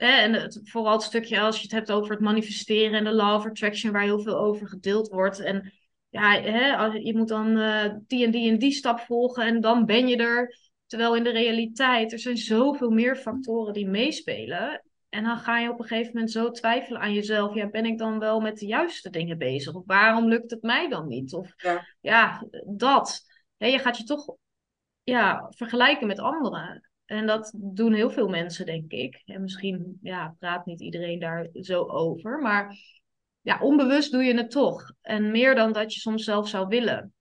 [0.00, 3.34] en het, vooral het stukje als je het hebt over het manifesteren en de law
[3.34, 5.40] of attraction, waar heel veel over gedeeld wordt.
[5.40, 5.72] En
[6.10, 9.60] ja, hè, als, je moet dan eh, die en die en die stap volgen en
[9.60, 10.58] dan ben je er.
[10.86, 14.82] Terwijl in de realiteit, er zijn zoveel meer factoren die meespelen.
[15.08, 17.54] En dan ga je op een gegeven moment zo twijfelen aan jezelf.
[17.54, 19.74] Ja, ben ik dan wel met de juiste dingen bezig?
[19.74, 21.32] Of waarom lukt het mij dan niet?
[21.32, 21.86] Of Ja.
[22.00, 23.20] ja, dat.
[23.56, 24.36] Hè, je gaat je toch
[25.02, 26.90] ja, vergelijken met anderen.
[27.04, 29.22] En dat doen heel veel mensen, denk ik.
[29.24, 32.38] En misschien ja, praat niet iedereen daar zo over.
[32.38, 32.76] Maar
[33.40, 34.92] ja, onbewust doe je het toch.
[35.00, 37.12] En meer dan dat je soms zelf zou willen.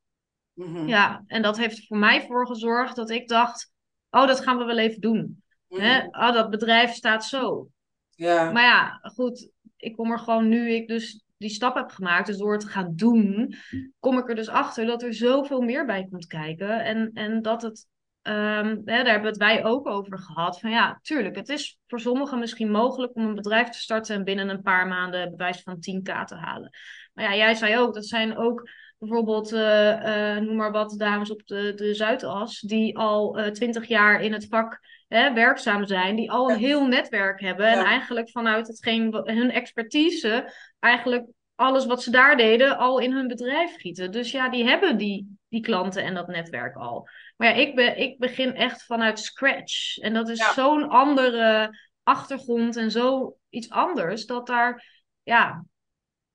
[0.54, 0.88] Mhm.
[0.88, 3.72] Ja, en dat heeft voor mij voor gezorgd dat ik dacht:
[4.10, 5.44] oh, dat gaan we wel even doen.
[5.68, 6.04] Hè?
[6.04, 7.68] Oh, dat bedrijf staat zo.
[8.10, 8.52] Ja.
[8.52, 12.38] Maar ja, goed, ik kom er gewoon nu ik dus die stap heb gemaakt, dus
[12.38, 13.56] door het te gaan doen,
[14.00, 16.84] kom ik er dus achter dat er zoveel meer bij komt kijken.
[16.84, 17.88] En, en dat het,
[18.22, 20.60] ehm, hè, daar hebben het wij ook over gehad.
[20.60, 24.24] Van ja, tuurlijk, het is voor sommigen misschien mogelijk om een bedrijf te starten en
[24.24, 26.70] binnen een paar maanden bewijs van 10k te halen.
[27.14, 31.32] Maar ja, jij zei ook, dat zijn ook bijvoorbeeld, eh, eh, noem maar wat, dames
[31.32, 36.32] op de, de Zuidas, die al twintig jaar in het vak hè, werkzaam zijn, die
[36.32, 37.68] al een heel netwerk hebben.
[37.68, 41.26] En eigenlijk vanuit hetgeen, hun expertise, eigenlijk
[41.60, 44.12] alles wat ze daar deden, al in hun bedrijf gieten.
[44.12, 47.08] Dus ja, die hebben die, die klanten en dat netwerk al.
[47.38, 49.98] Maar ja, ik, be, ik begin echt vanuit scratch.
[49.98, 50.54] En dat is Ja.
[50.54, 51.70] zo'n andere
[52.04, 55.66] achtergrond en zo iets anders, dat daar, ja,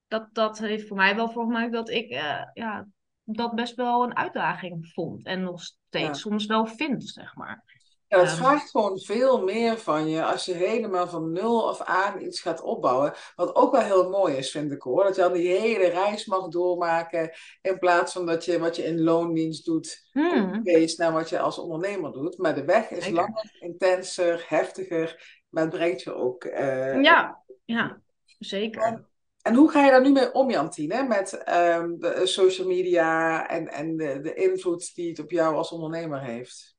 [0.08, 2.86] dat, dat heeft voor mij wel voor gemaakt dat ik eh, ja,
[3.22, 5.26] dat best wel een uitdaging vond.
[5.26, 6.12] En nog steeds Ja.
[6.14, 7.73] soms wel vind, zeg maar.
[8.14, 8.36] Ja, het Ehm.
[8.38, 12.60] vraagt gewoon veel meer van je als je helemaal van nul af aan iets gaat
[12.62, 13.12] opbouwen.
[13.36, 15.04] Wat ook wel heel mooi is, vind ik hoor.
[15.04, 17.30] Dat je dan die hele reis mag doormaken.
[17.62, 20.62] In plaats van dat je wat je in loondienst doet, Hmm.
[20.62, 22.38] wees naar wat je als ondernemer doet.
[22.38, 25.40] Maar de weg is langer, intenser, heftiger.
[25.48, 26.44] Maar het brengt je ook.
[26.44, 28.00] eh, Ja, ja,
[28.38, 29.04] zeker.
[29.42, 31.02] En hoe ga je daar nu mee om, Jantine?
[31.02, 35.54] Met ehm, de eh, social media en, en de, de invloed die het op jou
[35.56, 36.73] als ondernemer heeft?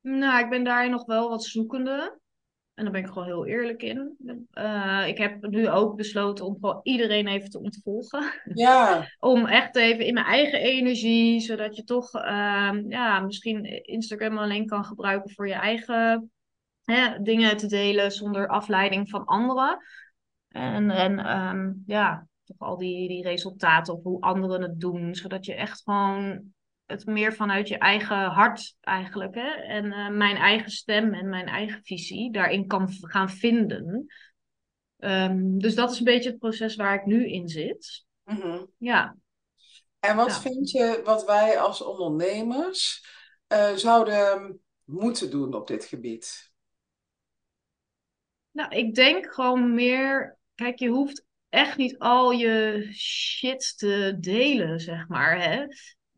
[0.00, 2.18] Nou, ik ben daarin nog wel wat zoekende.
[2.74, 4.16] En daar ben ik gewoon heel eerlijk in.
[4.50, 8.24] Eh, ik heb nu ook besloten om gewoon iedereen even te ontvolgen.
[8.54, 14.38] Ja, Om echt even in mijn eigen energie, zodat je toch ehm, ja, misschien Instagram
[14.38, 16.30] alleen kan gebruiken voor je eigen
[16.84, 19.78] hè, dingen te delen zonder afleiding van anderen.
[20.48, 25.44] En, en ehm, ja, toch al die, die resultaten of hoe anderen het doen, zodat
[25.44, 26.52] je echt gewoon
[26.90, 31.46] het meer vanuit je eigen hart eigenlijk, hè, en eh, mijn eigen stem en mijn
[31.46, 34.06] eigen visie daarin kan gaan vinden.
[34.98, 38.04] Ehm, dus dat is een beetje het proces waar ik nu in zit.
[38.24, 38.64] mhm.
[38.78, 39.16] Ja.
[40.00, 40.40] En wat Ja.
[40.40, 43.06] vind je wat wij als ondernemers
[43.46, 46.52] eh, zouden moeten doen op dit gebied?
[48.50, 50.38] Nou, ik denk gewoon meer.
[50.54, 55.42] Kijk, je hoeft echt niet al je shit te delen, zeg maar.
[55.42, 55.66] Hè?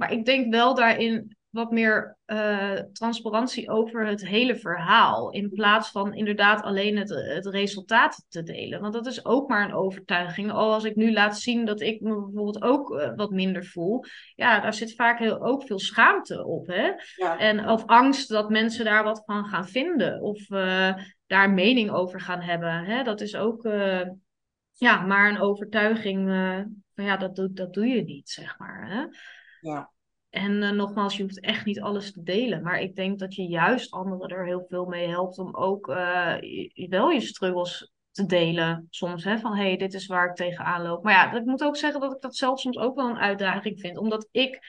[0.02, 5.30] Maar ik denk wel daarin wat meer eh, transparantie over het hele verhaal.
[5.30, 8.80] In plaats van inderdaad alleen het, het resultaat te delen.
[8.80, 10.52] Want dat is ook maar een overtuiging.
[10.52, 14.04] Al als ik nu laat zien dat ik me bijvoorbeeld ook eh, wat minder voel.
[14.34, 16.66] Ja, daar zit vaak heel, ook veel schaamte op.
[16.66, 16.90] Hè?
[17.16, 20.20] Ja, En of angst dat mensen daar wat van gaan vinden.
[20.20, 20.94] Of eh,
[21.26, 22.84] daar mening over gaan hebben.
[22.84, 23.02] Hè?
[23.02, 23.62] Dat is ook
[24.72, 26.28] ja, maar een overtuiging
[26.94, 28.90] van ja, dat, doe- dat doe je niet, zeg maar.
[28.90, 29.04] Hè?
[29.70, 29.91] ja,
[30.32, 32.62] En eh, nogmaals, je hoeft echt niet alles te delen.
[32.62, 36.34] Maar ik denk dat je juist anderen er heel veel mee helpt om ook eh,
[36.88, 38.86] wel je struggles te delen.
[38.90, 41.02] Soms, hè, van hé, hey, dit is waar ik tegenaan loop.
[41.02, 43.80] Maar ja, ik moet ook zeggen dat ik dat zelf soms ook wel een uitdaging
[43.80, 43.98] vind.
[43.98, 44.60] Omdat ik,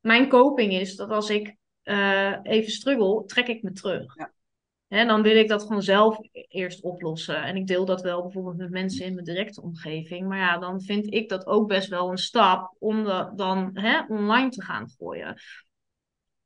[0.00, 4.14] mijn coping is dat als ik eh, even struggle, trek ik me terug.
[4.16, 4.32] Ja.
[4.88, 7.42] Hè, dan wil ik dat gewoon zelf eerst oplossen.
[7.42, 10.28] En ik deel dat wel bijvoorbeeld met mensen in mijn directe omgeving.
[10.28, 14.00] Maar ja, dan vind ik dat ook best wel een stap om dat dan hè,
[14.08, 15.40] online te gaan gooien.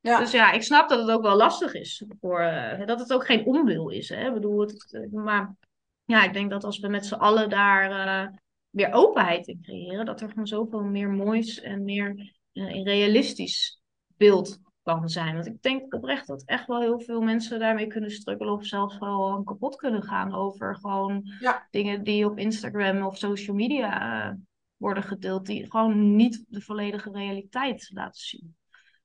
[0.01, 2.05] ja, Dus ja, ik snap dat het ook wel lastig is.
[2.21, 4.09] Voor, eh, dat het ook geen onwil is.
[4.09, 4.27] Hè?
[4.27, 5.57] Ik bedoel, het, maar
[6.05, 8.37] ja, ik denk dat als we met z'n allen daar eh,
[8.71, 13.81] weer openheid in creëren, dat er gewoon zoveel meer moois en meer een realistisch
[14.17, 14.59] beeld
[14.95, 15.35] kan zijn.
[15.35, 18.99] Want ik denk oprecht dat echt wel heel veel mensen daarmee kunnen struggelen of zelfs
[18.99, 21.23] wel kapot kunnen gaan over gewoon
[21.71, 24.35] dingen die op Instagram of social media uh,
[24.77, 28.57] worden gedeeld, die gewoon niet de volledige realiteit laten zien.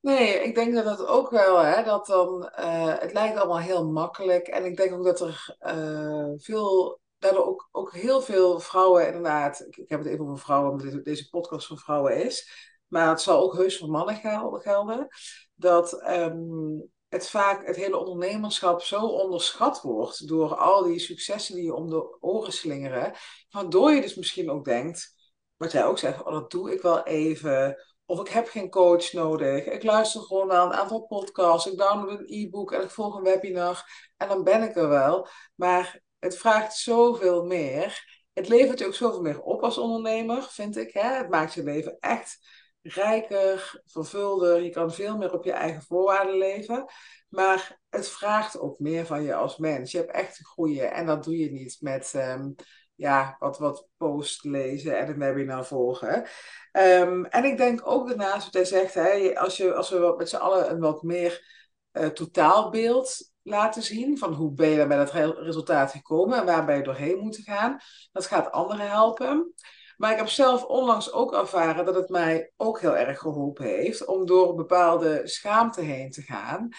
[0.02, 3.92] Nee, ik denk dat dat ook wel, hè, dat dan, uh, het lijkt allemaal heel
[3.92, 4.48] makkelijk.
[4.48, 9.66] En ik denk ook dat er uh, veel, daardoor ook, ook heel veel vrouwen inderdaad,
[9.68, 13.10] ik, ik heb het even over vrouwen, omdat deze, deze podcast voor vrouwen is, maar
[13.10, 14.16] het zal ook heus voor mannen
[14.62, 15.08] gelden,
[15.56, 21.64] dat um, het vaak, het hele ondernemerschap zo onderschat wordt door al die successen die
[21.64, 23.14] je om de oren slingeren,
[23.50, 25.16] waardoor je dus misschien ook denkt,
[25.58, 27.78] wat jij ook zegt, oh, dat doe ik wel even.
[28.06, 29.66] Of ik heb geen coach nodig.
[29.66, 31.72] Ik luister gewoon naar een aantal podcasts.
[31.72, 33.86] Ik download een e-book en ik volg een webinar.
[34.18, 35.28] En dan ben ik er wel.
[35.56, 38.22] Maar het vraagt zoveel meer.
[38.34, 40.94] Het levert je ook zoveel meer op als ondernemer, vind ik.
[40.94, 41.18] Hè?
[41.18, 42.40] Het maakt je leven echt
[42.84, 44.64] rijker, vervulder.
[44.64, 46.86] Je kan veel meer op je eigen voorwaarden leven.
[47.30, 49.92] Maar het vraagt ook meer van je als mens.
[49.92, 50.92] Je hebt echt te groeien.
[50.92, 52.50] En dat doe je niet met ehm,
[52.96, 56.28] ja, wat, wat post lezen en een webinar volgen.
[56.72, 60.30] Um, en ik denk ook daarnaast, wat hij zegt, hè, als, je, als we met
[60.30, 61.46] z'n allen een wat meer
[61.92, 66.78] uh, totaalbeeld laten zien van hoe ben je bij dat resultaat gekomen en waar ben
[66.78, 67.78] je doorheen moeten gaan,
[68.12, 69.54] dat gaat anderen helpen.
[69.98, 74.06] Maar ik heb zelf onlangs ook ervaren dat het mij ook heel erg geholpen heeft
[74.06, 76.70] om door bepaalde schaamte heen te gaan.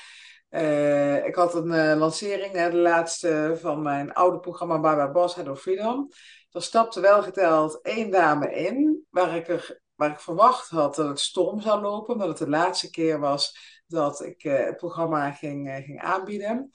[0.50, 5.34] Uh, ik had een uh, lancering, hè, de laatste van mijn oude programma Baba Boss
[5.34, 6.08] Head of Freedom.
[6.50, 11.08] Er stapte wel geteld één dame in, waar ik, er, waar ik verwacht had dat
[11.08, 15.32] het storm zou lopen, omdat het de laatste keer was dat ik uh, het programma
[15.32, 16.70] ging, ging aanbieden.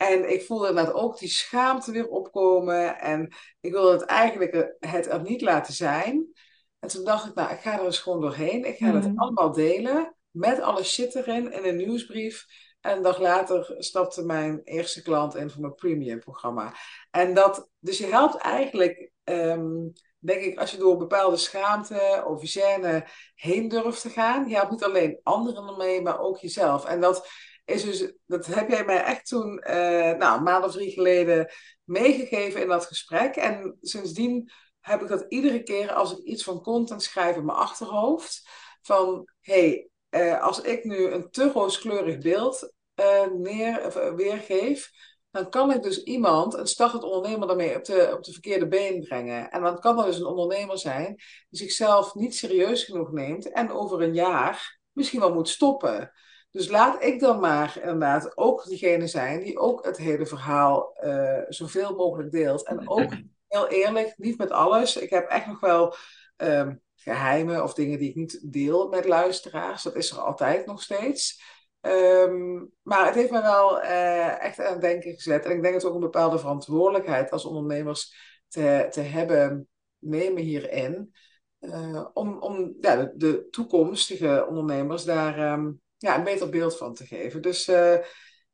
[0.00, 2.98] En ik voelde inderdaad ook die schaamte weer opkomen.
[2.98, 6.32] En ik wilde het eigenlijk het er niet laten zijn.
[6.78, 8.64] En toen dacht ik, nou, ik ga er eens gewoon doorheen.
[8.64, 9.18] Ik ga mm het mhm.
[9.18, 10.16] allemaal delen.
[10.30, 12.46] Met alle shit erin in een nieuwsbrief.
[12.80, 16.74] En een dag later stapte mijn eerste klant in voor mijn premium programma.
[17.10, 22.58] En dat, dus je helpt eigenlijk, ehm, denk ik, als je door bepaalde schaamte of
[22.58, 24.48] gêne heen durft te gaan.
[24.48, 26.84] Je helpt niet alleen anderen ermee, maar ook jezelf.
[26.84, 27.28] En dat
[27.64, 29.74] is dus, dat heb jij mij echt toen, uh,
[30.16, 31.52] nou, een maand of drie geleden
[31.84, 33.36] meegegeven in dat gesprek.
[33.36, 37.58] En sindsdien heb ik dat iedere keer als ik iets van content schrijf in mijn
[37.58, 38.48] achterhoofd.
[38.82, 44.90] Van, hey, uh, als ik nu een te rooskleurig beeld uh, neer, weergeef,
[45.30, 49.00] dan kan ik dus iemand, een startend ondernemer, daarmee op de, op de verkeerde been
[49.00, 49.50] brengen.
[49.50, 51.06] En dan kan er dus een ondernemer zijn
[51.48, 56.12] die zichzelf niet serieus genoeg neemt en over een jaar misschien wel moet stoppen.
[56.50, 61.40] Dus laat ik dan maar inderdaad ook diegene zijn die ook het hele verhaal uh,
[61.48, 62.66] zoveel mogelijk deelt.
[62.66, 63.12] En ook
[63.46, 64.96] heel eerlijk, niet met alles.
[64.96, 65.94] Ik heb echt nog wel
[66.36, 69.82] um, geheimen of dingen die ik niet deel met luisteraars.
[69.82, 71.42] Dat is er altijd nog steeds.
[71.80, 75.44] Um, maar het heeft me wel uh, echt aan het denken gezet.
[75.44, 78.14] En ik denk dat ook een bepaalde verantwoordelijkheid als ondernemers
[78.48, 81.14] te, te hebben, nemen hierin.
[81.60, 86.94] Uh, om om ja, de, de, toekomstige ondernemers daar um, ja, een beter beeld van
[86.94, 87.42] te geven.
[87.42, 87.96] Dus uh,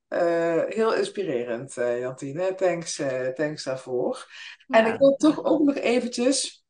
[0.08, 2.54] uh, heel inspirerend, uh, Jantine.
[2.54, 3.02] Thanks,
[3.34, 4.26] thanks daarvoor.
[4.66, 4.78] Ja.
[4.78, 6.64] En ik wil toch ook nog eventjes...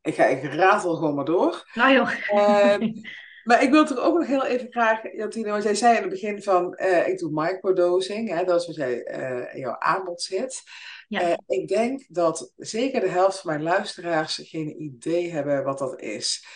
[0.00, 1.70] Ik ga ik ratel gewoon maar door.
[1.74, 2.10] Nou joh.
[2.28, 2.92] Ehm,
[3.48, 6.10] maar ik wil toch ook nog heel even graag, Jantine, want jij zei in het
[6.10, 6.78] begin van...
[7.06, 8.94] ik doe microdosing, hè, dat is wat jij
[9.52, 10.62] in jouw aanbod zit.
[11.08, 11.38] Ja.
[11.46, 16.46] ik denk dat zeker de helft van mijn luisteraars geen idee hebben wat dat is.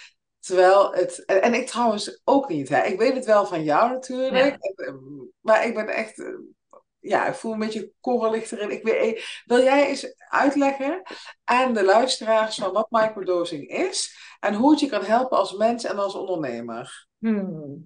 [0.47, 1.25] Terwijl het.
[1.25, 2.69] En, ik trouwens ook niet.
[2.69, 2.83] Hè.
[2.83, 4.57] Ik weet het wel van jou natuurlijk.
[4.75, 4.95] Eh,
[5.41, 6.19] maar ik ben echt.
[6.19, 6.35] Eh,
[6.99, 8.71] ja, ik voel een beetje korrelig erin.
[8.71, 11.03] Ik weet, wil jij eens uitleggen
[11.45, 15.85] aan de luisteraars van wat microdosing is en hoe het je kan helpen als mens
[15.85, 17.07] en als ondernemer?
[17.19, 17.85] Hmm.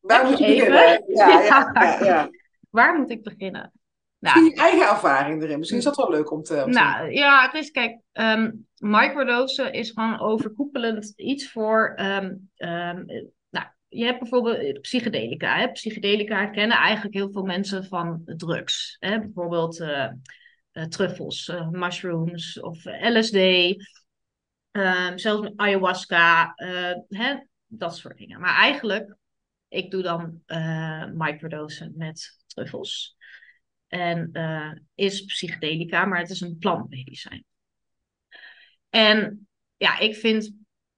[0.00, 1.04] Waar moet je beginnen?
[1.16, 2.30] Ja, ja,
[2.70, 3.72] Waar moet ik beginnen?
[4.20, 5.58] Nou, je eigen ervaring erin.
[5.58, 6.62] Misschien is dat wel leuk om te.
[6.64, 11.94] Om nou ja, het is kijk, um, microdosen is gewoon overkoepelend iets voor.
[12.00, 13.04] Um, um,
[13.50, 15.56] nou, je hebt bijvoorbeeld psychedelica.
[15.56, 15.72] Hè?
[15.72, 18.96] Psychedelica kennen eigenlijk heel veel mensen van drugs.
[18.98, 19.20] Hè?
[19.20, 20.08] Bijvoorbeeld uh,
[20.72, 23.38] uh, truffels, uh, mushrooms of LSD.
[25.14, 26.52] zelfs ayahuasca,
[27.08, 27.36] hè?
[27.66, 28.40] dat soort dingen.
[28.40, 29.16] Maar eigenlijk,
[29.68, 30.42] ik doe dan
[31.14, 33.18] microdosen met truffels.
[33.90, 37.44] En uh, is psychedelica, maar het is een plantmedicijn.
[38.90, 40.52] En ja, ik vind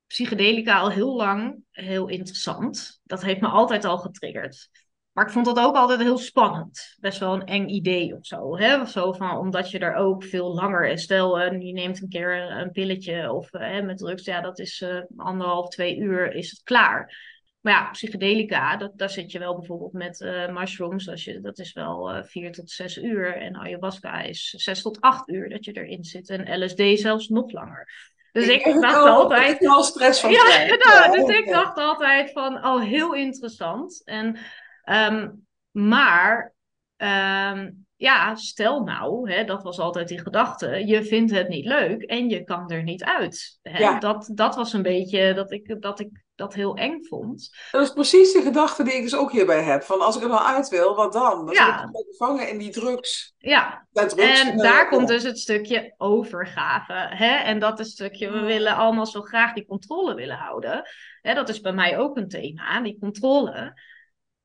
[0.06, 3.00] psychedelica al heel lang heel interessant.
[3.04, 4.68] Dat heeft me altijd al getriggerd.
[5.12, 6.96] Maar ik vond dat ook altijd heel spannend.
[7.00, 8.56] Best wel een eng idee of zo.
[8.58, 8.86] Hè?
[8.86, 10.98] Zo van, omdat je er ook veel langer...
[10.98, 14.24] Stel, uh, je neemt een keer een pilletje of uh, met drugs.
[14.24, 14.84] Ja, dat is
[15.16, 17.30] anderhalf, twee uur is het klaar.
[17.62, 21.08] Maar ja, psychedelica, dat, daar zit je wel bijvoorbeeld met uh, mushrooms.
[21.08, 23.36] Als je, dat is wel uh, vier tot zes uur.
[23.36, 26.28] En ayahuasca is zes tot acht uur dat je erin zit.
[26.28, 27.88] En LSD zelfs nog langer.
[28.32, 29.62] Dus ik, ik dacht altijd.
[29.62, 30.30] Ik al stress van.
[30.32, 34.02] Ja, ja, dus ik dacht altijd van, oh, heel interessant.
[34.04, 34.38] En,
[34.84, 36.54] um, maar
[36.96, 42.02] um, ja, stel nou, hè, dat was altijd die gedachte, je vindt het niet leuk
[42.02, 43.58] en je kan er niet uit.
[43.62, 43.98] Hè?
[43.98, 47.56] Dat, dat was een beetje dat ik, dat ik dat heel eng vond.
[47.70, 49.82] Dat is precies de gedachte die ik dus ook hierbij heb.
[49.82, 51.46] Van als ik er wel uit wil, wat dan?
[51.46, 51.78] Dan ja.
[51.78, 53.34] zit ik gevangen in die drugs.
[53.38, 56.92] Ja, drugs, en daar komt dus het stukje overgave.
[56.92, 57.34] Hè?
[57.36, 60.82] En dat is het stukje, we willen allemaal zo graag die controle willen houden.
[61.20, 63.80] Hè, dat is bij mij ook een thema, die controle.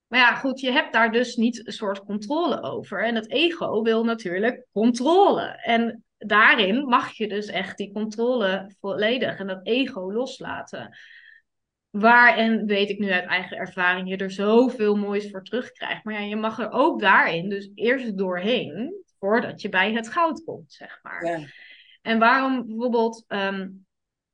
[0.08, 3.04] Maar ja, goed, je hebt daar dus niet een soort controle over.
[3.04, 5.42] En het ego wil natuurlijk controle.
[5.42, 10.98] En daarin mag je dus echt die controle volledig en dat ego loslaten.
[11.90, 16.04] Waar, en weet ik nu uit eigen ervaring, je er zoveel moois voor terugkrijgt.
[16.04, 20.44] Maar ja, je mag er ook daarin dus eerst doorheen, voordat je bij het goud
[20.44, 21.26] komt, zeg maar.
[21.26, 21.40] Ja.
[22.02, 23.68] En waarom bijvoorbeeld ehm,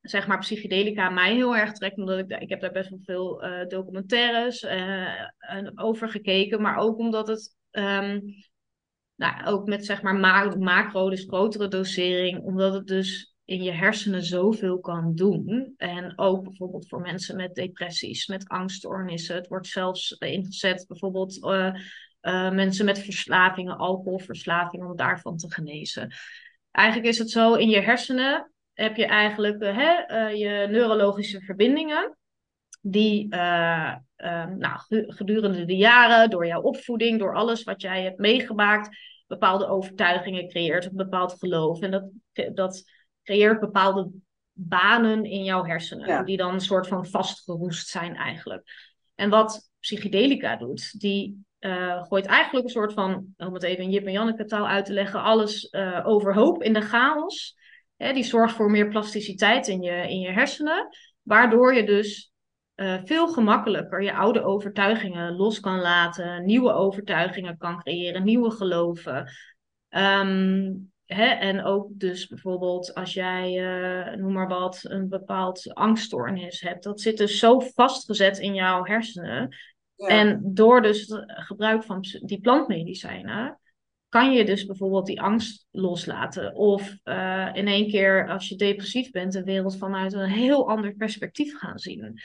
[0.02, 1.98] zeg maar psychedelica mij heel erg trekt.
[1.98, 5.28] Omdat ik, ik heb daar best wel veel uh, documentaires uh,
[5.76, 6.62] over gekeken.
[6.62, 8.22] Maar ook omdat het um,
[9.16, 12.40] nou, ook met zeg maar ma macro, dus grotere dosering.
[12.44, 15.74] Omdat het dus in je hersenen zoveel kan doen.
[15.78, 19.36] En ook bijvoorbeeld voor mensen met depressies, met angststoornissen.
[19.36, 21.72] Het wordt zelfs ingezet bijvoorbeeld uh,
[22.52, 26.14] mensen met verslavingen, alcoholverslavingen, om daarvan te genezen.
[26.72, 29.64] Eigenlijk is het zo in je hersenen heb je eigenlijk
[30.36, 32.18] je neurologische verbindingen.
[32.82, 39.68] Die nou, gedurende de jaren, door jouw opvoeding, door alles wat jij hebt meegemaakt, bepaalde
[39.68, 41.82] overtuigingen creëert, een bepaald geloof.
[41.82, 42.10] En dat,
[42.54, 42.84] dat
[43.24, 44.12] creëert bepaalde
[44.54, 48.64] banen in jouw hersenen, die dan een soort van vastgeroest zijn eigenlijk.
[49.16, 53.90] En wat psychedelica doet, die uh, gooit eigenlijk een soort van, om het even in
[53.90, 57.56] Jip en Janneke taal uit te leggen, alles uh, overhoop in de chaos.
[57.98, 60.88] Hè, die zorgt voor meer plasticiteit in je, in je hersenen,
[61.22, 62.32] waardoor je dus
[62.76, 69.32] uh, veel gemakkelijker je oude overtuigingen los kan laten, nieuwe overtuigingen kan creëren, nieuwe geloven.
[69.90, 76.62] Um, hè, en ook dus bijvoorbeeld als jij, uh, noem maar wat, een bepaald angststoornis
[76.62, 79.56] hebt, dat zit dus zo vastgezet in jouw hersenen.
[79.96, 80.08] Ja.
[80.08, 83.60] En door dus het gebruik van die plantmedicijnen
[84.10, 86.56] kan je dus bijvoorbeeld die angst loslaten.
[86.56, 90.94] Of uh, in één keer, als je depressief bent, de wereld vanuit een heel ander
[90.94, 92.22] perspectief gaan zien.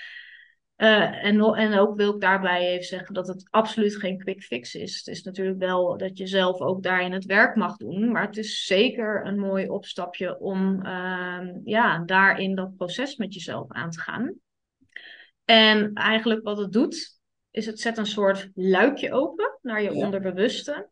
[0.79, 4.75] Uh, en, en ook wil ik daarbij even zeggen dat het absoluut geen quick fix
[4.75, 4.97] is.
[4.97, 8.13] Het is natuurlijk wel dat je zelf ook daarin het werk mag doen.
[8.13, 13.73] Maar het is zeker een mooi opstapje om uh, ja, daarin dat proces met jezelf
[13.73, 14.35] aan te gaan.
[15.45, 20.89] En eigenlijk wat het doet, is het zet een soort luikje open naar je onderbewuste.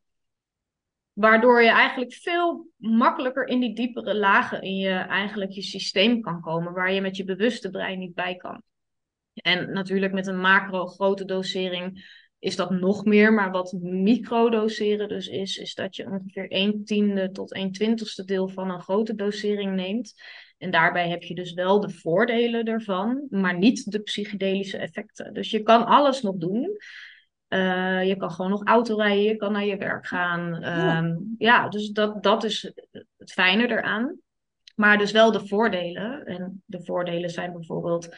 [1.13, 6.41] Waardoor je eigenlijk veel makkelijker in die diepere lagen in je eigenlijk je systeem kan
[6.41, 8.63] komen, waar je met je bewuste brein niet bij kan.
[9.47, 12.05] En natuurlijk met een macro grote dosering
[12.39, 17.31] is dat nog meer, maar wat microdoseren dus is, is dat je ongeveer 1 tiende
[17.31, 20.15] tot 1 twintigste deel van een grote dosering neemt.
[20.59, 25.35] En daarbij heb je dus wel de voordelen ervan, maar niet de psychedelische effecten.
[25.35, 26.77] Dus je kan alles nog doen.
[27.49, 30.61] Uh, je kan gewoon nog auto rijden, je kan naar je werk gaan.
[30.61, 32.73] Ja, ehm, ja dus dat, dat is
[33.17, 34.21] het fijne eraan.
[34.75, 36.25] Maar dus wel de voordelen.
[36.25, 38.09] En de voordelen zijn bijvoorbeeld,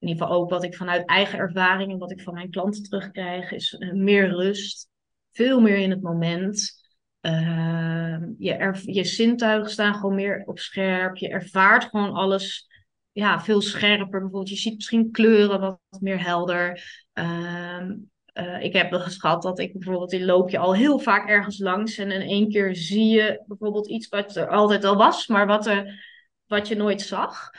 [0.00, 2.82] in ieder geval ook wat ik vanuit eigen ervaring en wat ik van mijn klanten
[2.82, 4.88] terugkrijg, is uh, meer rust.
[5.32, 6.78] Veel meer in het moment.
[7.20, 11.16] Uh, je, je zintuigen staan gewoon meer op scherp.
[11.16, 12.68] Je ervaart gewoon alles
[13.12, 14.20] ja, veel scherper.
[14.20, 16.82] Bijvoorbeeld, je ziet misschien kleuren wat meer helder.
[17.14, 17.90] Uh,
[18.34, 21.58] uh, ik heb wel gehad dat ik bijvoorbeeld, die loop je al heel vaak ergens
[21.58, 25.46] langs en in één keer zie je bijvoorbeeld iets wat er altijd al was, maar
[25.46, 26.04] wat, er,
[26.46, 27.50] wat je nooit zag.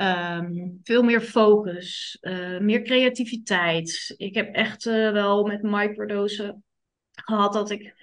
[0.00, 4.14] Um, veel meer focus, uh, meer creativiteit.
[4.16, 6.64] Ik heb echt uh, wel met microdosen
[7.10, 7.94] gehad dat ik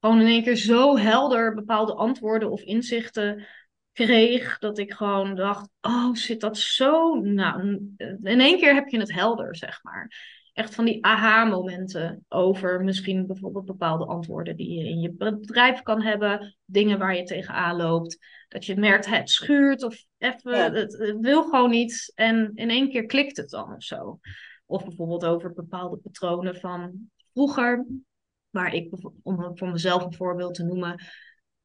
[0.00, 3.46] gewoon in één keer zo helder bepaalde antwoorden of inzichten
[3.92, 7.14] kreeg, dat ik gewoon dacht, oh, zit dat zo?
[7.14, 7.60] Nou,
[8.22, 13.26] in één keer heb je het helder, zeg maar echt van die aha-momenten over misschien
[13.26, 18.18] bijvoorbeeld bepaalde antwoorden die je in je bedrijf kan hebben, dingen waar je tegenaan loopt.
[18.48, 23.06] Dat je merkt, het schuurt of even, het, wil gewoon niet en in één keer
[23.06, 24.18] klikt het dan of zo.
[24.66, 27.86] Of bijvoorbeeld over bepaalde patronen van vroeger,
[28.50, 28.92] waar ik,
[29.22, 31.04] om voor mezelf een voorbeeld te noemen,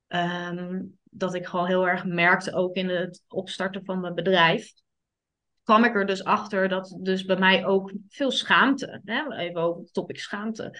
[0.07, 4.73] um, dat ik gewoon heel erg merkte ook in het opstarten van mijn bedrijf
[5.63, 9.81] kwam ik er dus achter dat dus bij mij ook veel schaamte, hè, even over
[9.81, 10.79] het topic schaamte.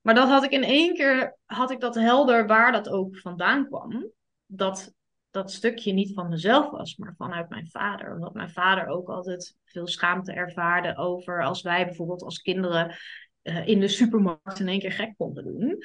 [0.00, 3.66] Maar dat had ik in één keer, had ik dat helder waar dat ook vandaan
[3.66, 4.10] kwam.
[4.46, 4.92] Dat
[5.34, 8.14] dat stukje niet van mezelf was, maar vanuit mijn vader.
[8.14, 12.96] Omdat mijn vader ook altijd veel schaamte ervaarde over als wij bijvoorbeeld als kinderen
[13.42, 15.78] uh, in de supermarkt in één keer gek konden doen.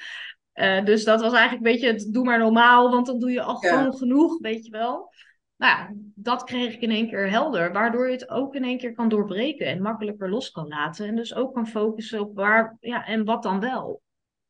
[0.54, 3.42] Uh, dus dat was eigenlijk een beetje het doe maar normaal, want dan doe je
[3.42, 5.14] al gewoon genoeg, weet je wel.
[5.60, 8.78] Nou ja, dat kreeg ik in één keer helder, waardoor je het ook in één
[8.78, 11.08] keer kan doorbreken en makkelijker los kan laten.
[11.08, 14.02] En dus ook kan focussen op waar, ja, en wat dan wel.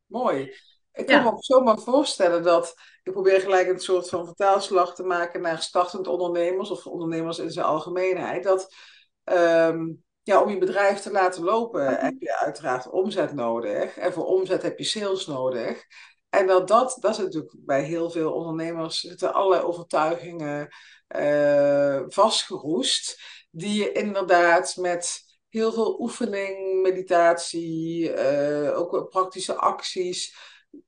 [0.05, 0.53] Mooi.
[0.93, 5.03] Ik kan me ook zomaar voorstellen dat ik probeer gelijk een soort van vertaalslag te
[5.03, 8.43] maken naar startend ondernemers of ondernemers in zijn algemeenheid.
[8.43, 8.75] Dat
[9.23, 12.05] um, ja, om je bedrijf te laten lopen mhm.
[12.05, 13.97] heb je uiteraard omzet nodig.
[13.97, 15.83] En voor omzet heb je sales nodig.
[16.29, 20.69] En dat, dat, dat is natuurlijk bij heel veel ondernemers zitten allerlei overtuigingen
[21.17, 23.21] uh, vastgeroest.
[23.51, 30.35] Die je inderdaad met heel veel oefening, meditatie, uh, ook praktische acties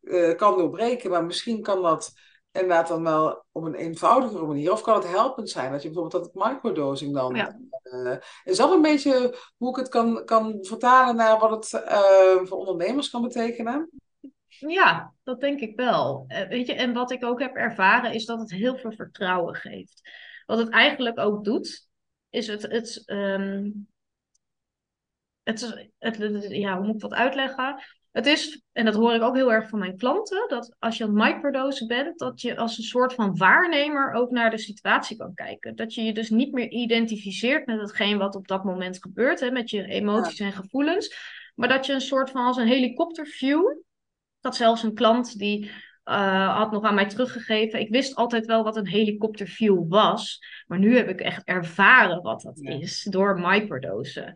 [0.01, 1.09] uh, kan doorbreken.
[1.09, 2.11] Maar misschien kan dat
[2.51, 4.71] inderdaad dan wel op een eenvoudigere manier.
[4.71, 7.35] Of kan het helpend zijn dat je bijvoorbeeld dat microdosing dan.
[7.35, 7.59] Ja.
[7.83, 11.83] Uh, is dat een beetje hoe ik het kan, kan vertalen naar wat het
[12.47, 13.89] voor ondernemers kan betekenen?
[14.67, 16.25] Ja, dat denk ik wel.
[16.27, 19.55] Uh, weet je, en wat ik ook heb ervaren is dat het heel veel vertrouwen
[19.55, 20.09] geeft.
[20.45, 21.87] Wat het eigenlijk ook doet,
[22.29, 22.61] is het.
[22.61, 23.89] het, um,
[25.43, 27.83] het, het, het ja, hoe moet ik dat uitleggen?
[28.11, 31.03] Het is, en dat hoor ik ook heel erg van mijn klanten, dat als je
[31.03, 35.17] aan het microdosen bent, dat je als een soort van waarnemer ook naar de situatie
[35.17, 35.75] kan kijken.
[35.75, 39.51] Dat je je dus niet meer identificeert met hetgeen wat op dat moment gebeurt, hè,
[39.51, 41.15] met je emoties en gevoelens,
[41.55, 43.61] maar dat je een soort van als een helikopterview,
[44.41, 45.71] dat zelfs een klant die
[46.05, 47.79] uh, had nog aan mij teruggegeven.
[47.79, 50.39] Ik wist altijd wel wat een helikopterview was.
[50.67, 54.33] Maar nu heb ik echt ervaren wat dat is door microdosen.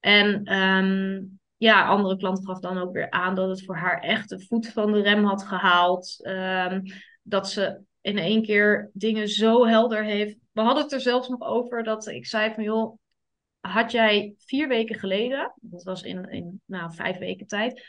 [0.00, 4.28] En um, ja, andere klant gaf dan ook weer aan dat het voor haar echt
[4.28, 6.16] de voet van de rem had gehaald.
[6.28, 6.82] Um,
[7.22, 10.36] dat ze in één keer dingen zo helder heeft.
[10.52, 12.98] We hadden het er zelfs nog over dat ik zei van joh,
[13.60, 17.84] had jij vier weken geleden, dat was in, in nou, vijf weken tijd,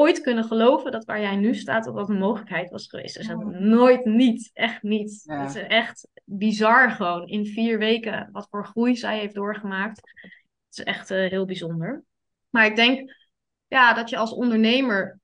[0.00, 3.14] ooit kunnen geloven dat waar jij nu staat, dat dat een mogelijkheid was geweest.
[3.14, 3.46] Dus oh.
[3.46, 5.22] nooit niet, echt niet.
[5.26, 10.00] Het is echt bizar gewoon in vier weken wat voor groei zij heeft doorgemaakt.
[10.68, 12.04] Het is echt uh, heel bijzonder.
[12.50, 13.14] Maar ik denk
[13.66, 15.20] ja, dat je als ondernemer.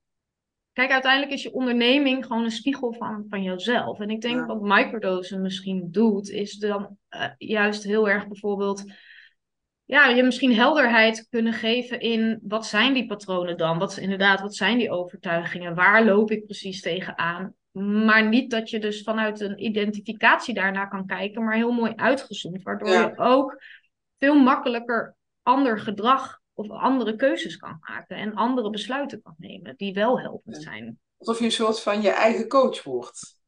[0.72, 4.00] Kijk, uiteindelijk is je onderneming gewoon een spiegel van, van jouzelf.
[4.00, 8.84] En ik denk wat microdosen misschien doet, is dan uh, juist heel erg bijvoorbeeld.
[9.87, 13.78] Ja, je misschien helderheid kunnen geven in wat zijn die patronen dan?
[13.78, 15.74] Wat inderdaad, wat zijn die overtuigingen?
[15.74, 17.55] Waar loop ik precies tegenaan?
[18.05, 22.62] Maar niet dat je dus vanuit een identificatie daarna kan kijken, maar heel mooi uitgezoomd.
[22.62, 23.62] Waardoor je ook
[24.18, 29.95] veel makkelijker ander gedrag of andere keuzes kan maken en andere besluiten kan nemen die
[29.95, 30.99] wel helpend zijn.
[31.18, 33.39] Alsof je een soort van je eigen coach wordt.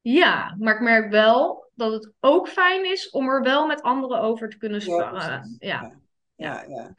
[0.00, 4.20] Ja, maar ik merk wel dat het ook fijn is om er wel met anderen
[4.20, 5.56] over te kunnen sparren.
[5.58, 6.00] Ja, ja.
[6.36, 6.64] ja.
[6.68, 6.94] ja.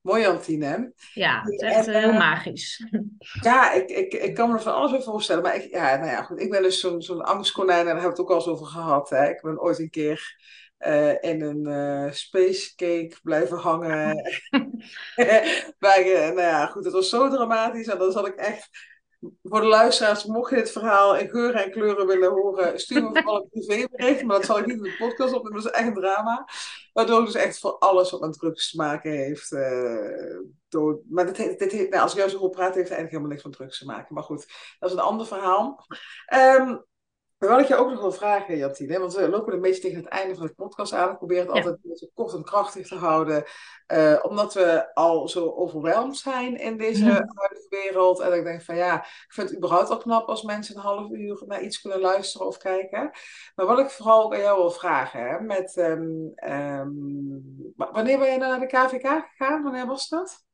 [0.00, 0.92] Mooi, Antine.
[1.14, 2.86] Ja, het is echt heel eh, magisch.
[3.40, 5.42] Ja, ik, ik, ik kan me er van alles bij voorstellen.
[5.42, 8.16] Maar ik, ja, nou ja, goed, ik ben dus zo'n zo'n angstkonijn en daar hebben
[8.16, 9.10] we het ook al eens over gehad.
[9.10, 9.28] Hè.
[9.28, 10.36] Ik ben ooit een keer
[10.86, 14.14] uh, in een uh, space cake blijven hangen.
[15.78, 17.86] Bij, uh, nou ja, goed, het was zo dramatisch.
[17.86, 18.68] En dan zat ik echt,
[19.42, 23.08] voor de luisteraars, mocht je dit verhaal in geuren en kleuren willen horen, stuur me
[23.08, 24.22] vooral een privébericht.
[24.22, 26.48] Maar dat zal ik niet in de podcast op, dat is echt een drama.
[26.92, 29.50] Waardoor dus echt voor alles wat met drugs te maken heeft.
[30.68, 33.10] door, maar dit, dit, dit, nou, als ik jou zo goed praat, heeft het eigenlijk
[33.10, 34.14] helemaal niks met drugs te maken.
[34.14, 34.46] Maar goed,
[34.78, 35.86] dat is een ander verhaal.
[36.34, 36.84] Um,
[37.42, 39.96] maar wat ik je ook nog wil vragen, Jantine, want we lopen een beetje tegen
[39.96, 41.10] het einde van de podcast aan.
[41.10, 43.44] Ik probeer het altijd een kort en krachtig te houden,
[43.92, 48.20] uh, omdat we al zo overweldigd zijn in deze mm huidige wereld.
[48.20, 51.10] En ik denk van ja, ik vind het überhaupt al knap als mensen een half
[51.10, 53.10] uur naar iets kunnen luisteren of kijken.
[53.54, 58.32] Maar wat ik vooral ook aan jou wil vragen, hè, met, um, um, wanneer ben
[58.32, 59.62] je naar de KVK gegaan?
[59.62, 60.44] Wanneer was dat?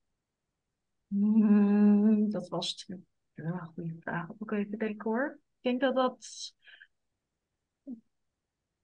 [1.07, 2.99] Mm, dat was het.
[3.35, 4.27] Ja, goede vraag.
[4.39, 5.39] Ook even denken hoor.
[5.61, 6.57] Ik denk dat dat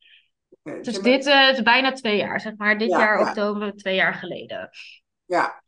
[0.64, 2.78] dus dit uh, is bijna twee jaar, zeg maar.
[2.78, 4.70] Dit jaar oktober, twee jaar geleden.
[5.26, 5.64] Ja.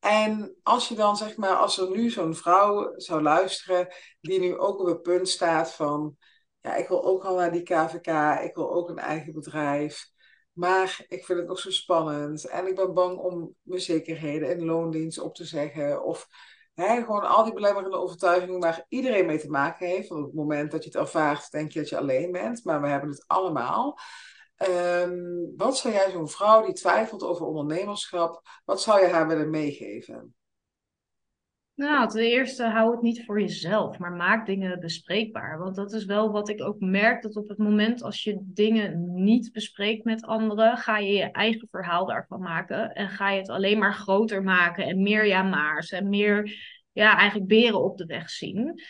[0.00, 3.88] En als je dan, zeg maar, als er nu zo'n vrouw zou luisteren,
[4.20, 6.16] die nu ook op het punt staat van,
[6.60, 10.10] ja, ik wil ook al naar die KVK, ik wil ook een eigen bedrijf.
[10.52, 12.44] Maar ik vind het nog zo spannend.
[12.44, 16.04] En ik ben bang om mijn zekerheden in loondienst op te zeggen.
[16.04, 16.26] Of
[16.80, 20.10] hè, gewoon al die belemmerende overtuigingen waar iedereen mee te maken heeft.
[20.10, 22.88] Op het moment dat je het ervaart, denk je dat je alleen bent, maar we
[22.88, 23.98] hebben het allemaal.
[24.56, 25.16] Ehm,
[25.56, 30.34] wat zou jij zo'n vrouw die twijfelt over ondernemerschap, wat zou je haar willen meegeven?
[31.80, 35.58] Nou, ten eerste hou het niet voor jezelf, maar maak dingen bespreekbaar.
[35.58, 39.14] Want dat is wel wat ik ook merk, dat op het moment als je dingen
[39.14, 42.94] niet bespreekt met anderen, ga je je eigen verhaal daarvan maken.
[42.94, 46.56] En ga je het alleen maar groter maken en meer ja-maars en meer,
[46.92, 48.80] ja, eigenlijk beren op de weg zien.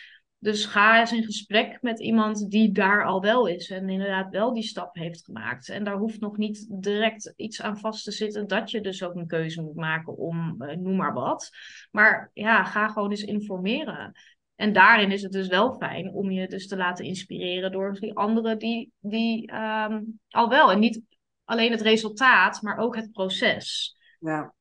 [0.41, 4.53] Dus ga eens in gesprek met iemand die daar al wel is en inderdaad wel
[4.53, 5.69] die stap heeft gemaakt.
[5.69, 9.15] En daar hoeft nog niet direct iets aan vast te zitten dat je dus ook
[9.15, 11.49] een keuze moet maken om uh, noem maar wat.
[11.91, 14.11] Maar ja, ga gewoon eens informeren.
[14.55, 18.15] En daarin is het dus wel fijn om je dus te laten inspireren door die
[18.15, 20.71] anderen die, die um, al wel.
[20.71, 21.01] En niet
[21.43, 23.95] alleen het resultaat, maar ook het proces.
[24.19, 24.53] Ja.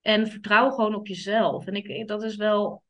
[0.00, 1.66] En vertrouw gewoon op jezelf.
[1.66, 2.82] En ik, dat is wel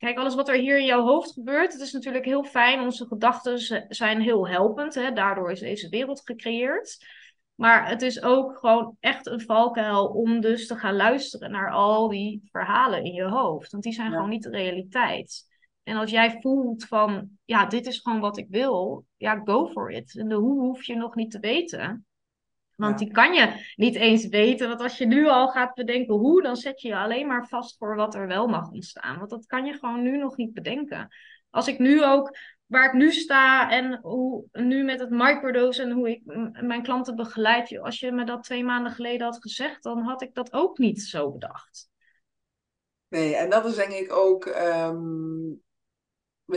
[0.00, 2.80] Kijk, alles wat er hier in jouw hoofd gebeurt, het is natuurlijk heel fijn.
[2.80, 4.94] Onze gedachten zijn heel helpend.
[4.94, 5.12] Hè?
[5.12, 7.06] Daardoor is deze wereld gecreëerd.
[7.54, 12.08] Maar het is ook gewoon echt een valkuil om dus te gaan luisteren naar al
[12.08, 13.70] die verhalen in je hoofd.
[13.70, 15.44] Want die zijn gewoon niet de realiteit.
[15.82, 19.90] En als jij voelt van, ja, dit is gewoon wat ik wil, ja, go for
[19.90, 20.18] it.
[20.18, 22.06] En de hoe hoef je nog niet te weten.
[22.80, 24.68] Want die kan je niet eens weten.
[24.68, 27.76] Want als je nu al gaat bedenken hoe, dan zet je je alleen maar vast
[27.78, 29.18] voor wat er wel mag ontstaan.
[29.18, 31.08] Want dat kan je gewoon nu nog niet bedenken.
[31.50, 35.90] Als ik nu ook, waar ik nu sta en hoe nu met het microdose en
[35.90, 36.22] hoe ik
[36.60, 37.78] mijn klanten begeleid.
[37.78, 41.02] Als je me dat twee maanden geleden had gezegd, dan had ik dat ook niet
[41.02, 41.88] zo bedacht.
[43.08, 44.46] Nee, en dat is denk ik ook.
[44.46, 45.62] Um...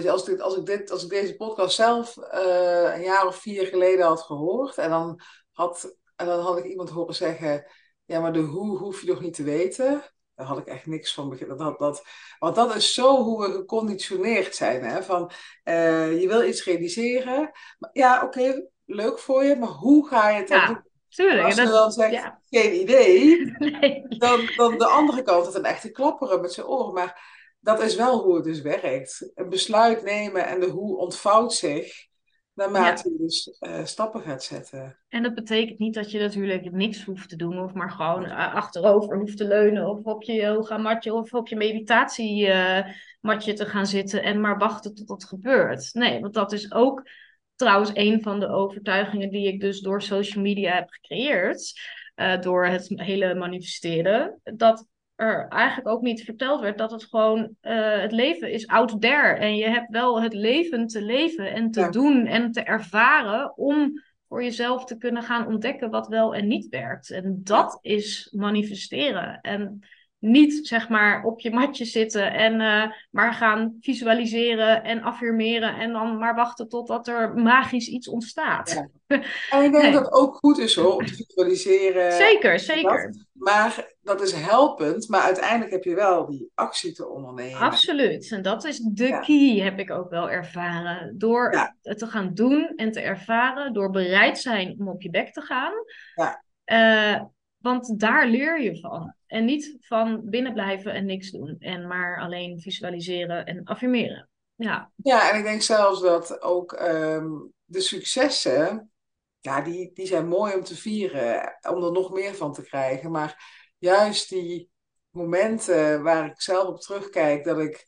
[0.08, 3.66] Als ik, als, ik dit, als ik deze podcast zelf uh, een jaar of vier
[3.66, 5.20] geleden had gehoord en dan
[5.52, 7.66] had en dan had ik iemand horen zeggen,
[8.06, 10.04] ja, maar de hoe hoef je nog niet te weten.
[10.36, 11.58] Daar had ik echt niks van begrepen.
[11.58, 12.06] Dat, dat,
[12.40, 14.84] want dat is zo hoe we geconditioneerd zijn.
[14.84, 15.04] Hè?
[15.04, 15.32] Van,
[15.64, 17.52] uh, je wil iets realiseren.
[17.80, 20.92] Maar, ja, oké, leuk voor je, maar hoe ga je het dan doen?
[21.08, 24.06] Tuurlijk, als je dan zegt, geen idee, nee.
[24.08, 26.94] dan, dan de andere kant het een echte klapperen met zijn oren.
[26.94, 29.32] Maar dat is wel hoe het dus werkt.
[29.36, 32.08] Een besluit nemen en de hoe ontvouwt zich
[32.54, 33.16] naarmate ja.
[33.16, 34.98] je dus uh, stappen gaat zetten.
[35.10, 38.56] En dat betekent niet dat je natuurlijk niks hoeft te doen, of maar gewoon uh,
[38.56, 43.66] achterover hoeft te leunen, of op je yoga matje of op je meditatiematje uh, te
[43.66, 45.94] gaan zitten en maar wachten tot het gebeurt.
[45.94, 47.10] Nee, want dat is ook
[47.56, 51.74] trouwens een van de overtuigingen die ik dus door social media heb gecreëerd.
[52.16, 54.40] Uh, door het hele manifesteren.
[54.44, 59.02] Dat er eigenlijk ook niet verteld werd dat het gewoon uh, het leven is out
[59.02, 59.34] there.
[59.34, 64.02] En je hebt wel het leven te leven en te doen en te ervaren om
[64.28, 67.10] voor jezelf te kunnen gaan ontdekken wat wel en niet werkt.
[67.10, 69.42] En dat is manifesteren.
[69.42, 69.80] En
[70.24, 75.92] niet zeg maar op je matje zitten en uh, maar gaan visualiseren en affirmeren en
[75.92, 78.72] dan maar wachten totdat er magisch iets ontstaat.
[78.72, 78.90] Ja.
[79.50, 79.92] En ik denk nee.
[79.92, 82.12] dat het ook goed is hoor, om te visualiseren.
[82.12, 83.12] Zeker, zeker.
[83.12, 83.26] Dat.
[83.34, 87.60] Maar dat is helpend, maar uiteindelijk heb je wel die actie te ondernemen.
[87.60, 88.32] Absoluut.
[88.32, 89.20] En dat is de ja.
[89.20, 91.18] key, heb ik ook wel ervaren.
[91.18, 91.76] Door ja.
[91.82, 95.42] het te gaan doen en te ervaren, door bereid zijn om op je bek te
[95.42, 95.74] gaan.
[96.16, 96.44] Ja.
[96.66, 97.24] Uh,
[97.58, 99.14] want daar leer je van.
[99.34, 101.56] En niet van binnen blijven en niks doen.
[101.60, 104.30] En maar alleen visualiseren en affirmeren.
[104.56, 108.92] Ja, ja en ik denk zelfs dat ook um, de successen,
[109.40, 111.58] ja, die, die zijn mooi om te vieren.
[111.70, 113.12] Om er nog meer van te krijgen.
[113.12, 114.70] Maar juist die
[115.10, 117.88] momenten waar ik zelf op terugkijk, dat ik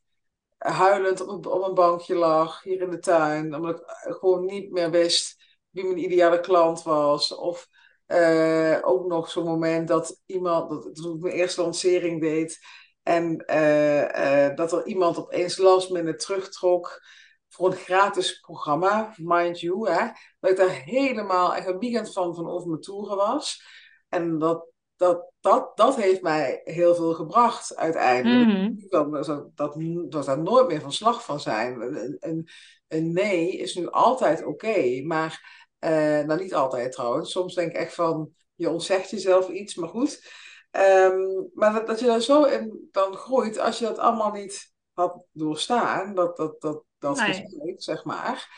[0.57, 3.55] huilend op, op een bankje lag, hier in de tuin.
[3.55, 7.35] Omdat ik gewoon niet meer wist wie mijn ideale klant was.
[7.35, 7.67] Of
[8.07, 12.59] uh, ook nog zo'n moment dat iemand, dat, toen ik mijn eerste lancering deed,
[13.03, 17.01] en uh, uh, dat er iemand opeens last minute terugtrok
[17.49, 20.07] voor een gratis programma, Mind You, hè,
[20.39, 23.63] dat ik daar helemaal echt een weekend van, van over mijn toeren was.
[24.09, 28.45] En dat, dat, dat, dat heeft mij heel veel gebracht uiteindelijk.
[28.45, 28.85] Mm -hmm.
[28.89, 29.75] dat, dat, dat,
[30.09, 31.81] dat daar nooit meer van slag van zijn.
[31.81, 32.49] Een, een,
[32.87, 37.31] een nee is nu altijd oké, okay, maar uh, nou, niet altijd trouwens.
[37.31, 40.43] Soms denk ik echt van, je ontzegt jezelf iets, maar goed.
[40.71, 44.73] Um, maar dat, dat je daar zo in dan groeit, als je dat allemaal niet
[44.93, 47.33] had doorstaan, dat, dat, dat, dat nee.
[47.33, 48.49] gesprek, zeg maar,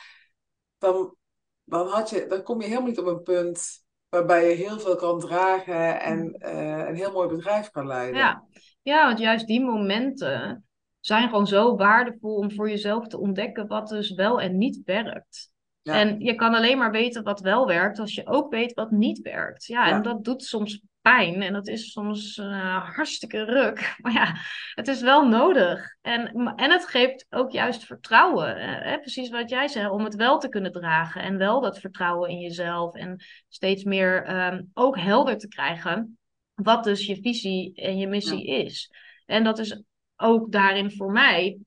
[0.78, 1.16] dan,
[1.64, 4.96] dan, had je, dan kom je helemaal niet op een punt waarbij je heel veel
[4.96, 8.20] kan dragen en uh, een heel mooi bedrijf kan leiden.
[8.20, 8.44] Ja.
[8.82, 10.66] ja, want juist die momenten
[11.00, 15.52] zijn gewoon zo waardevol om voor jezelf te ontdekken wat dus wel en niet werkt.
[15.88, 19.22] En je kan alleen maar weten wat wel werkt als je ook weet wat niet
[19.22, 19.66] werkt.
[19.66, 23.96] Ja, ja, en dat doet soms pijn en dat is soms uh, hartstikke ruk.
[24.02, 24.36] Maar ja,
[24.74, 25.96] het is wel nodig.
[26.02, 28.58] En, en het geeft ook juist vertrouwen.
[28.58, 29.00] Hè?
[29.00, 32.40] Precies wat jij zei, om het wel te kunnen dragen en wel dat vertrouwen in
[32.40, 36.18] jezelf en steeds meer um, ook helder te krijgen
[36.54, 38.92] wat dus je visie en je missie is.
[39.26, 39.84] En dat is
[40.16, 41.58] ook daarin voor mij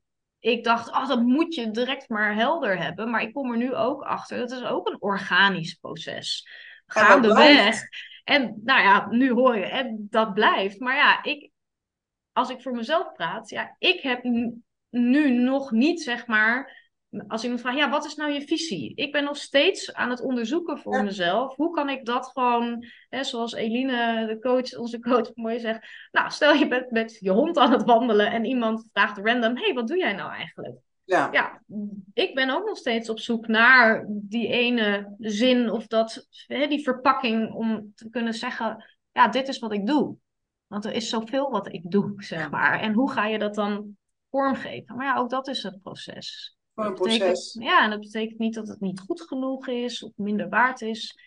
[0.41, 3.11] ik dacht, oh, dat moet je direct maar helder hebben.
[3.11, 6.49] Maar ik kom er nu ook achter, dat is ook een organisch proces.
[6.87, 7.83] Gaandeweg.
[8.25, 10.81] En nou ja, nu hoor je, en dat blijft.
[10.81, 11.51] Maar ja, ik,
[12.33, 14.23] als ik voor mezelf praat, ja, ik heb
[14.91, 16.80] nu nog niet, zeg maar,
[17.29, 18.93] als iemand vraagt, ja, wat is nou je visie?
[18.95, 21.57] Ik ben nog steeds aan het onderzoeken voor mezelf.
[21.57, 25.87] Hoe kan ik dat gewoon, hè, zoals Eline, de coach, onze coach, mooi zegt.
[26.11, 29.75] Nou, stel je bent met je hond aan het wandelen en iemand vraagt random, hey,
[29.75, 30.79] wat doe jij nou eigenlijk?
[31.05, 31.29] Ja.
[31.33, 31.63] ja,
[32.13, 36.83] ik ben ook nog steeds op zoek naar die ene zin of dat, hè, die
[36.83, 40.17] verpakking om te kunnen zeggen, ja, dit is wat ik doe.
[40.67, 42.81] Want er is zoveel wat ik doe, zeg maar.
[42.81, 43.97] En hoe ga je dat dan
[44.31, 44.97] vormgeven?
[44.97, 47.57] Maar ja, ook dat is het proces een proces.
[47.61, 51.19] Ja, en dat betekent niet dat het niet goed genoeg is of minder waard is.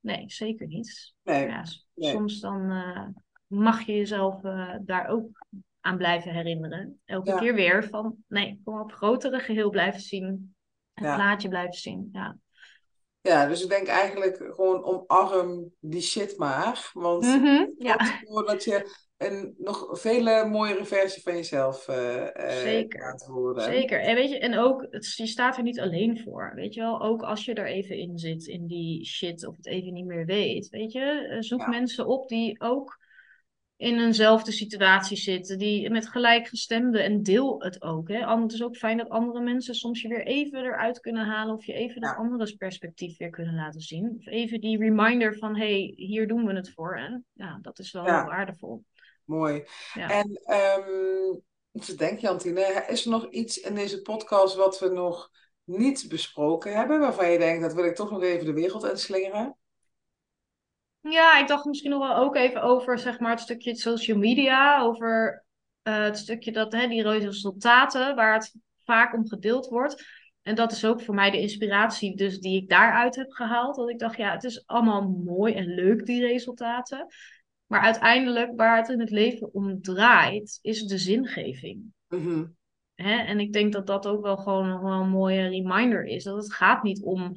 [0.00, 1.14] Nee, zeker niet.
[1.22, 1.64] Nee, ja,
[1.96, 3.06] Soms dan uh,
[3.46, 5.46] mag je jezelf uh, daar ook
[5.80, 7.00] aan blijven herinneren.
[7.04, 10.54] Elke keer weer van, nee, kom op grotere geheel blijven zien.
[10.92, 11.14] Het ja.
[11.14, 12.36] plaatje blijven zien, ja.
[13.20, 16.90] Ja, dus ik denk eigenlijk gewoon omarm die shit maar.
[16.92, 17.96] Want mm -hmm, ja.
[18.46, 22.26] dat je een nog vele mooiere versie van jezelf uh,
[22.62, 23.00] Zeker.
[23.00, 23.62] laten horen.
[23.62, 24.00] Zeker.
[24.00, 26.52] En weet je, en ook, het, je staat er niet alleen voor.
[26.54, 29.66] Weet je wel, ook als je er even in zit, in die shit, of het
[29.66, 30.68] even niet meer weet.
[30.68, 32.98] Weet je, eh, zoek mensen op die ook
[33.76, 38.08] in eenzelfde situatie zitten, die met gelijkgestemden en deel het ook.
[38.08, 38.40] Hè.
[38.40, 41.64] Het is ook fijn dat andere mensen soms je weer even eruit kunnen halen of
[41.64, 44.14] je even dat andere perspectief weer kunnen laten zien.
[44.18, 46.96] Of even die reminder van, hey, hier doen we het voor.
[46.96, 48.84] En ja, dat is wel waardevol.
[49.30, 49.64] Mooi.
[49.94, 55.30] En um, ik denk, Jantine, is er nog iets in deze podcast wat we nog
[55.64, 59.56] niet besproken hebben, waarvan je denkt, dat wil ik toch nog even de wereld inslingeren?
[61.00, 64.82] Ja, ik dacht misschien nog wel ook even over zeg maar, het stukje social media,
[64.82, 65.44] over
[65.82, 68.54] uh, het stukje dat hè, die resultaten, waar het
[68.84, 70.04] vaak om gedeeld wordt.
[70.42, 73.76] En dat is ook voor mij de inspiratie dus die ik daaruit heb gehaald.
[73.76, 77.06] Dat ik dacht, ja, het is allemaal mooi en leuk, die resultaten.
[77.70, 81.82] Maar uiteindelijk waar het in het leven om draait, is de zingeving.
[82.08, 82.44] Mhm.
[82.94, 83.16] Hè?
[83.18, 86.24] En ik denk dat dat ook wel gewoon nog wel een mooie reminder is.
[86.24, 87.32] Dat het gaat niet om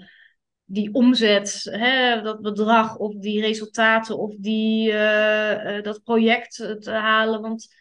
[0.66, 6.92] die omzet, hè, dat bedrag of die resultaten of die, uh, uh, dat project te
[6.92, 7.42] halen.
[7.42, 7.76] Want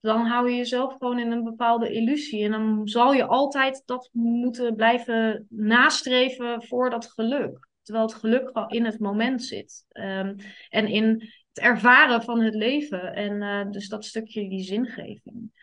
[0.00, 2.44] dan hou je jezelf gewoon in een bepaalde illusie.
[2.44, 7.68] En dan zal je altijd dat moeten blijven nastreven voor dat geluk.
[7.82, 9.84] Terwijl het geluk al in het moment zit.
[9.92, 10.36] Um,
[10.68, 13.14] en in het ervaren van het leven.
[13.14, 15.60] En uh, dus dat stukje die zingeving.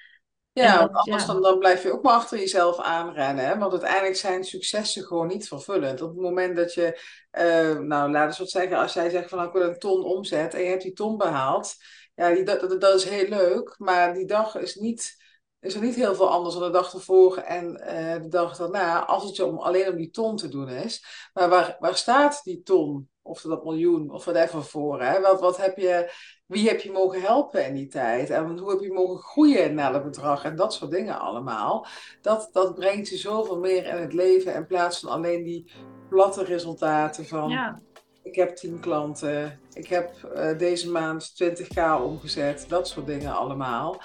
[0.52, 3.46] Ja, dat, anders Dan, dan blijf je ook maar achter jezelf aanrennen.
[3.46, 3.58] Hè?
[3.58, 6.02] Want uiteindelijk zijn successen gewoon niet vervullend.
[6.02, 7.00] Op het moment dat je,
[7.32, 10.04] uh, nou laten we wat zeggen, als jij zegt van nou, ik wil een ton
[10.04, 11.76] omzet en je hebt die ton behaald.
[12.16, 15.19] Ja, die, dat, dat is heel leuk, maar die dag is niet
[15.60, 19.06] is er niet heel veel anders dan de dag ervoor en uh, de dag daarna,
[19.06, 21.06] als het je om, alleen om die ton te doen is.
[21.34, 23.10] Maar waar, waar staat die ton?
[23.22, 25.02] Of dat miljoen, of whatever voor.
[25.02, 25.22] Hè?
[25.22, 26.12] Wat, wat heb je,
[26.46, 28.30] wie heb je mogen helpen in die tijd?
[28.30, 30.44] En hoe heb je mogen groeien naar dat bedrag?
[30.44, 31.86] En dat soort dingen allemaal.
[32.22, 35.72] Dat, dat brengt je zoveel meer in het leven in plaats van alleen die
[36.10, 37.50] platte resultaten van...
[37.50, 37.82] Ja.
[38.24, 44.02] Ik heb tien klanten, ik heb uh, deze maand 20k omgezet, dat soort dingen allemaal.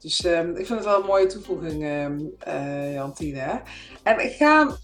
[0.00, 3.60] Dus um, ik vind het wel een mooie toevoeging, uh, Jantine.
[4.02, 4.76] En ik ga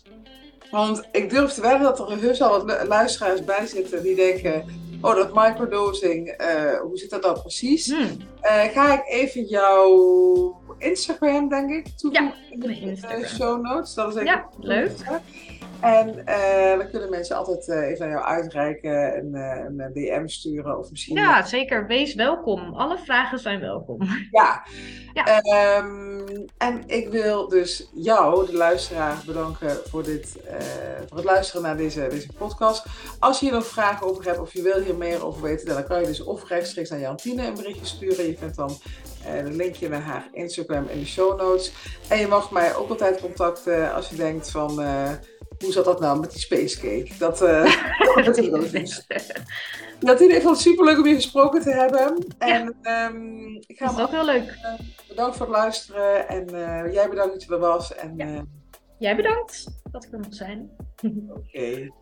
[0.75, 4.65] want ik durf te wedden dat er heus al wat luisteraars bij zitten die denken:
[5.01, 7.91] oh, dat microdosing, uh, hoe zit dat dan precies?
[7.91, 8.17] Hmm.
[8.43, 13.95] Uh, ga ik even jouw Instagram, denk ik, toevoegen ja, in de show notes.
[13.95, 14.91] Dat is even ja, leuk.
[15.85, 20.27] En uh, dan kunnen mensen altijd uh, even naar jou uitreiken en uh, een DM
[20.27, 21.17] sturen of misschien...
[21.17, 21.87] Ja, zeker.
[21.87, 22.75] Wees welkom.
[22.75, 23.99] Alle vragen zijn welkom.
[24.31, 24.67] Ja.
[25.13, 25.43] ja.
[25.79, 30.37] Um, en ik wil dus jou, de luisteraar, bedanken voor, dit,
[31.09, 32.87] voor het luisteren naar deze, deze podcast.
[33.19, 35.85] Als je hier nog vragen over hebt of je wil hier meer over weten, dan
[35.85, 38.27] kan je dus of rechtstreeks naar Jantine een berichtje sturen.
[38.27, 38.79] Je vindt dan
[39.29, 41.73] een linkje naar haar Instagram in de show notes.
[42.09, 44.85] En je mag mij ook altijd contacten als je denkt van
[45.59, 47.11] hoe zat dat nou met die space cake?
[47.19, 47.77] Dat, uh,
[48.25, 48.39] dat
[50.21, 52.27] is ik vond het superleuk om je gesproken te hebben.
[52.39, 53.07] En, ja.
[53.07, 54.59] um, ik ga dat is ook heel leuk.
[54.65, 54.75] Uh,
[55.09, 56.29] bedankt voor het luisteren.
[56.29, 57.95] En uh, jij bedankt dat je er was.
[57.95, 58.45] En, ja.
[58.99, 60.71] Jij bedankt dat ik er mocht zijn.
[61.03, 61.41] Oké.
[61.49, 61.93] Okay.